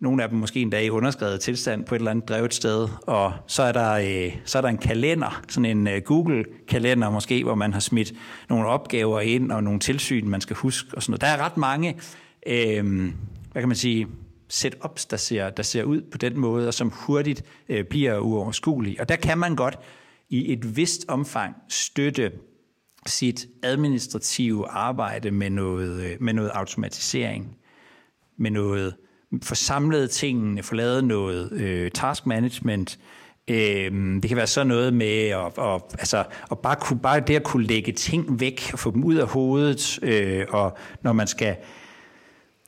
nogle 0.00 0.22
af 0.22 0.28
dem 0.28 0.38
måske 0.38 0.60
endda 0.60 0.80
i 0.80 0.90
underskrevet 0.90 1.40
tilstand 1.40 1.84
på 1.84 1.94
et 1.94 1.98
eller 1.98 2.10
andet 2.10 2.28
drevet 2.28 2.54
sted, 2.54 2.88
og 3.06 3.32
så 3.46 3.62
er 3.62 3.72
der, 3.72 3.92
øh, 3.92 4.36
så 4.44 4.58
er 4.58 4.62
der 4.62 4.68
en 4.68 4.78
kalender, 4.78 5.42
sådan 5.48 5.78
en 5.78 5.88
øh, 5.88 6.02
Google-kalender 6.02 7.10
måske, 7.10 7.44
hvor 7.44 7.54
man 7.54 7.72
har 7.72 7.80
smidt 7.80 8.12
nogle 8.48 8.66
opgaver 8.66 9.20
ind 9.20 9.52
og 9.52 9.64
nogle 9.64 9.80
tilsyn, 9.80 10.28
man 10.28 10.40
skal 10.40 10.56
huske 10.56 10.96
og 10.96 11.02
sådan 11.02 11.10
noget. 11.12 11.20
Der 11.20 11.26
er 11.26 11.44
ret 11.44 11.56
mange, 11.56 11.96
øh, 12.46 13.12
hvad 13.52 13.62
kan 13.62 13.68
man 13.68 13.76
sige, 13.76 14.06
setups, 14.48 15.06
der 15.06 15.16
ser, 15.16 15.50
der 15.50 15.62
ser 15.62 15.84
ud 15.84 16.02
på 16.12 16.18
den 16.18 16.38
måde, 16.38 16.68
og 16.68 16.74
som 16.74 16.92
hurtigt 16.94 17.44
øh, 17.68 17.84
bliver 17.84 18.18
uoverskuelige. 18.18 19.00
Og 19.00 19.08
der 19.08 19.16
kan 19.16 19.38
man 19.38 19.56
godt 19.56 19.78
i 20.30 20.52
et 20.52 20.76
vist 20.76 21.04
omfang 21.08 21.54
støtte 21.68 22.32
sit 23.06 23.46
administrative 23.62 24.68
arbejde 24.68 25.30
med 25.30 25.50
noget, 25.50 26.02
øh, 26.04 26.16
med 26.20 26.32
noget 26.32 26.50
automatisering, 26.50 27.56
med 28.38 28.50
noget 28.50 28.94
forsamlet 29.42 30.10
tingene, 30.10 30.62
få 30.62 30.74
lavet 30.74 31.04
noget 31.04 31.52
øh, 31.52 31.90
task 31.90 32.26
management. 32.26 32.98
Øh, 33.48 34.16
det 34.22 34.28
kan 34.28 34.36
være 34.36 34.46
sådan 34.46 34.66
noget 34.66 34.94
med 34.94 35.28
at, 35.28 35.58
og, 35.58 35.88
altså, 35.98 36.24
at 36.50 36.58
bare, 36.58 36.76
kunne, 36.76 36.98
bare 37.00 37.20
det 37.20 37.36
at 37.36 37.44
kunne 37.44 37.66
lægge 37.66 37.92
ting 37.92 38.40
væk 38.40 38.70
og 38.72 38.78
få 38.78 38.90
dem 38.90 39.04
ud 39.04 39.14
af 39.14 39.26
hovedet, 39.26 39.98
øh, 40.02 40.46
og 40.48 40.76
når 41.02 41.12
man 41.12 41.26
skal 41.26 41.56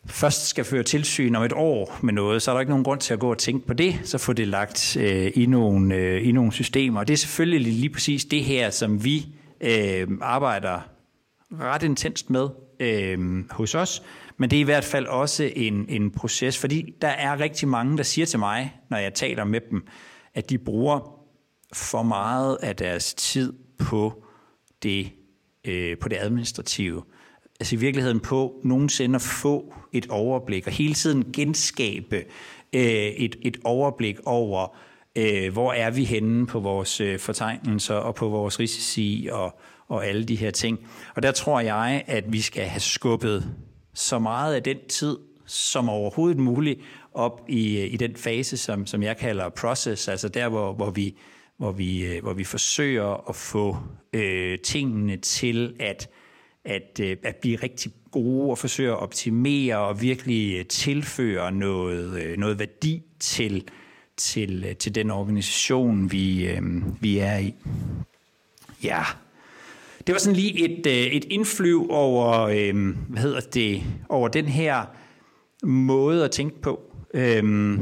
først 0.09 0.49
skal 0.49 0.64
føre 0.64 0.83
tilsyn 0.83 1.35
om 1.35 1.42
et 1.42 1.53
år 1.53 1.99
med 2.03 2.12
noget, 2.12 2.42
så 2.42 2.51
er 2.51 2.55
der 2.55 2.61
ikke 2.61 2.71
nogen 2.71 2.85
grund 2.85 3.01
til 3.01 3.12
at 3.12 3.21
gå 3.21 3.31
og 3.31 3.38
tænke 3.38 3.66
på 3.66 3.75
det, 3.75 4.01
så 4.05 4.18
få 4.18 4.33
det 4.33 4.49
lagt 4.49 4.97
øh, 4.97 5.33
i, 5.35 5.47
nogle, 5.47 5.94
øh, 5.94 6.29
i 6.29 6.33
nogle 6.33 6.53
systemer. 6.53 7.01
Og 7.01 7.09
det 7.09 7.14
er 7.14 7.18
selvfølgelig 7.18 7.73
lige 7.73 7.90
præcis 7.90 8.25
det 8.25 8.44
her, 8.44 8.71
som 8.71 9.05
vi 9.05 9.27
øh, 9.61 10.09
arbejder 10.21 10.81
ret 11.61 11.83
intenst 11.83 12.31
med 12.31 12.49
øh, 12.81 13.44
hos 13.51 13.75
os, 13.75 14.03
men 14.37 14.51
det 14.51 14.57
er 14.57 14.61
i 14.61 14.64
hvert 14.64 14.85
fald 14.85 15.07
også 15.07 15.51
en, 15.57 15.87
en 15.88 16.11
proces, 16.11 16.59
fordi 16.59 16.94
der 17.03 17.09
er 17.09 17.40
rigtig 17.40 17.68
mange, 17.68 17.97
der 17.97 18.03
siger 18.03 18.27
til 18.27 18.38
mig, 18.38 18.75
når 18.90 18.97
jeg 18.99 19.14
taler 19.14 19.44
med 19.44 19.61
dem, 19.71 19.87
at 20.35 20.51
de 20.51 20.59
bruger 20.59 21.18
for 21.73 22.03
meget 22.03 22.59
af 22.62 22.77
deres 22.77 23.14
tid 23.14 23.53
på 23.79 24.25
det, 24.83 25.12
øh, 25.64 25.99
på 25.99 26.09
det 26.09 26.16
administrative. 26.21 27.03
Altså 27.61 27.77
i 27.77 27.79
virkeligheden 27.79 28.21
på 28.21 28.61
nogensinde 28.64 29.14
at 29.14 29.23
få 29.23 29.75
et 29.92 30.07
overblik, 30.11 30.66
og 30.66 30.73
hele 30.73 30.94
tiden 30.94 31.33
genskabe 31.33 32.16
øh, 32.73 32.83
et, 32.83 33.37
et 33.42 33.57
overblik 33.64 34.18
over, 34.25 34.77
øh, 35.16 35.53
hvor 35.53 35.73
er 35.73 35.90
vi 35.90 36.05
henne 36.05 36.47
på 36.47 36.61
vores 36.61 37.01
øh, 37.01 37.18
fortegnelser 37.18 37.94
og 37.94 38.14
på 38.14 38.29
vores 38.29 38.61
risici 38.61 39.29
og, 39.33 39.59
og 39.88 40.07
alle 40.07 40.25
de 40.25 40.37
her 40.37 40.51
ting. 40.51 40.79
Og 41.16 41.23
der 41.23 41.33
tror 41.33 41.61
jeg, 41.61 42.05
at 42.07 42.33
vi 42.33 42.40
skal 42.40 42.64
have 42.64 42.81
skubbet 42.81 43.55
så 43.94 44.18
meget 44.18 44.55
af 44.55 44.62
den 44.62 44.79
tid 44.88 45.16
som 45.47 45.88
overhovedet 45.88 46.38
muligt 46.38 46.81
op 47.14 47.40
i, 47.49 47.79
øh, 47.79 47.92
i 47.92 47.97
den 47.97 48.16
fase, 48.16 48.57
som, 48.57 48.87
som 48.87 49.03
jeg 49.03 49.16
kalder 49.16 49.49
process, 49.49 50.09
altså 50.09 50.29
der, 50.29 50.49
hvor, 50.49 50.73
hvor, 50.73 50.90
vi, 50.90 51.16
hvor, 51.57 51.73
vi, 51.73 52.05
øh, 52.07 52.23
hvor 52.23 52.33
vi 52.33 52.44
forsøger 52.44 53.29
at 53.29 53.37
få 53.37 53.77
øh, 54.12 54.59
tingene 54.59 55.16
til 55.16 55.75
at, 55.81 56.09
at, 56.68 57.00
øh, 57.02 57.16
at 57.22 57.37
blive 57.37 57.57
rigtig 57.57 57.92
gode 58.11 58.50
og 58.50 58.59
forsøge 58.59 58.90
at 58.90 58.98
optimere 58.98 59.78
og 59.78 60.02
virkelig 60.02 60.59
øh, 60.59 60.66
tilføre 60.66 61.52
noget, 61.52 62.22
øh, 62.22 62.38
noget 62.38 62.59
værdi 62.59 63.02
til, 63.20 63.64
til, 64.16 64.76
til 64.76 64.94
den 64.94 65.11
organisation, 65.11 66.12
vi, 66.12 66.48
vi 67.00 67.18
er 67.18 67.38
i. 67.38 67.54
Ja, 68.83 69.02
det 70.07 70.12
var 70.12 70.18
sådan 70.18 70.37
lige 70.37 70.64
et, 70.64 71.16
et 71.16 71.24
indflyv 71.24 71.87
over, 71.90 72.46
hvad 73.09 73.22
hedder 73.22 73.40
det, 73.40 73.83
over 74.09 74.28
den 74.28 74.44
her 74.44 74.85
måde 75.62 76.24
at 76.24 76.31
tænke 76.31 76.61
på. 76.61 76.81
Øh, 77.14 77.78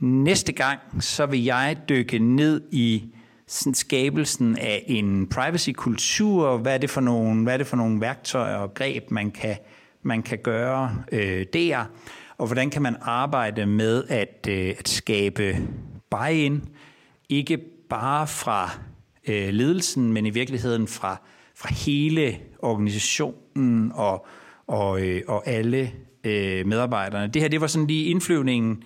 næste 0.00 0.52
gang, 0.52 0.80
så 1.00 1.26
vil 1.26 1.44
jeg 1.44 1.76
dykke 1.88 2.18
ned 2.18 2.60
i 2.70 3.04
sådan 3.46 3.74
skabelsen 3.74 4.58
af 4.58 4.84
en 4.86 5.26
privacy-kultur. 5.26 6.56
Hvad 6.56 6.74
er 6.74 6.78
det 6.78 6.90
for 6.90 7.00
nogle, 7.00 7.42
hvad 7.42 7.52
er 7.52 7.58
det 7.58 7.66
for 7.66 7.76
nogle 7.76 8.00
værktøjer 8.00 8.56
og 8.56 8.74
greb, 8.74 9.10
man 9.10 9.30
kan, 9.30 9.56
man 10.02 10.22
kan 10.22 10.38
gøre 10.38 10.96
øh, 11.12 11.46
der? 11.52 11.84
Og 12.38 12.46
hvordan 12.46 12.70
kan 12.70 12.82
man 12.82 12.96
arbejde 13.00 13.66
med 13.66 14.04
at, 14.08 14.46
øh, 14.48 14.74
at 14.78 14.88
skabe 14.88 15.56
buy-in, 16.10 16.62
ikke 17.28 17.58
bare 17.90 18.26
fra 18.26 18.70
øh, 19.28 19.48
ledelsen, 19.48 20.12
men 20.12 20.26
i 20.26 20.30
virkeligheden 20.30 20.88
fra, 20.88 21.20
fra 21.56 21.74
hele 21.74 22.38
organisationen 22.58 23.92
og, 23.94 24.26
og, 24.66 25.02
øh, 25.02 25.22
og 25.28 25.48
alle 25.48 25.92
øh, 26.24 26.66
medarbejderne. 26.66 27.32
Det 27.32 27.42
her, 27.42 27.48
det 27.48 27.60
var 27.60 27.66
sådan 27.66 27.86
lige 27.86 28.04
indflyvningen, 28.04 28.82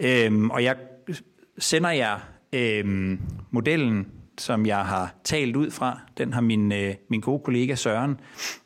øh, 0.00 0.44
og 0.44 0.64
jeg 0.64 0.76
sender 1.58 1.90
jer 1.90 2.18
øh, 2.52 3.18
modellen, 3.50 4.06
som 4.38 4.66
jeg 4.66 4.84
har 4.84 5.14
talt 5.24 5.56
ud 5.56 5.70
fra. 5.70 6.00
Den 6.18 6.32
har 6.32 6.40
min, 6.40 6.72
øh, 6.72 6.94
min 7.10 7.20
gode 7.20 7.42
kollega 7.44 7.74
Søren 7.74 8.20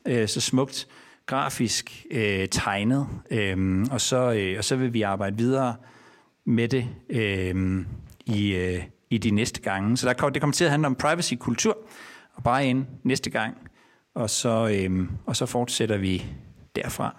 øh, 0.08 0.28
så 0.28 0.40
smukt 0.40 0.88
grafisk 1.26 2.06
øh, 2.10 2.48
tegnet, 2.48 3.08
øh, 3.30 3.86
og, 3.90 4.00
så, 4.00 4.32
øh, 4.32 4.58
og 4.58 4.64
så 4.64 4.76
vil 4.76 4.92
vi 4.92 5.02
arbejde 5.02 5.36
videre 5.36 5.76
med 6.46 6.68
det 6.68 6.88
øh, 7.10 7.84
i, 8.26 8.54
øh, 8.54 8.82
i 9.10 9.18
de 9.18 9.30
næste 9.30 9.60
gange. 9.60 9.96
Så 9.96 10.06
der 10.06 10.14
kommer, 10.14 10.32
det 10.32 10.42
kommer 10.42 10.54
til 10.54 10.64
at 10.64 10.70
handle 10.70 10.86
om 10.86 10.94
privacy-kultur, 10.94 11.78
og 12.34 12.42
bare 12.42 12.66
ind 12.66 12.86
næste 13.02 13.30
gang, 13.30 13.56
og 14.14 14.30
så, 14.30 14.68
øh, 14.68 15.08
og 15.26 15.36
så 15.36 15.46
fortsætter 15.46 15.96
vi 15.96 16.24
derfra. 16.76 17.16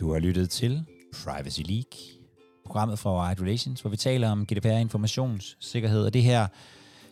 Du 0.00 0.12
har 0.12 0.18
lyttet 0.18 0.50
til 0.50 0.84
Privacy 1.24 1.60
League, 1.60 2.25
programmet 2.66 2.98
fra 2.98 3.28
Wide 3.28 3.42
Relations, 3.42 3.80
hvor 3.80 3.90
vi 3.90 3.96
taler 3.96 4.30
om 4.30 4.46
GDPR 4.46 4.68
informationssikkerhed, 4.68 6.06
og 6.06 6.14
det 6.14 6.22
her, 6.22 6.46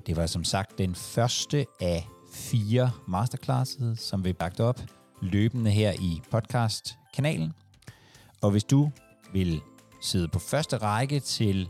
det 0.07 0.17
var 0.17 0.27
som 0.27 0.45
sagt 0.45 0.79
den 0.79 0.95
første 0.95 1.67
af 1.81 2.07
fire 2.33 2.91
masterclasses, 3.09 4.01
som 4.01 4.25
vi 4.25 4.33
bagt 4.33 4.61
op 4.61 4.81
løbende 5.23 5.71
her 5.71 5.93
i 5.93 6.21
podcast-kanalen. 6.31 7.53
Og 8.43 8.51
hvis 8.51 8.65
du 8.65 8.91
vil 9.33 9.61
sidde 10.03 10.29
på 10.29 10.39
første 10.39 10.77
række 10.77 11.21
til 11.21 11.69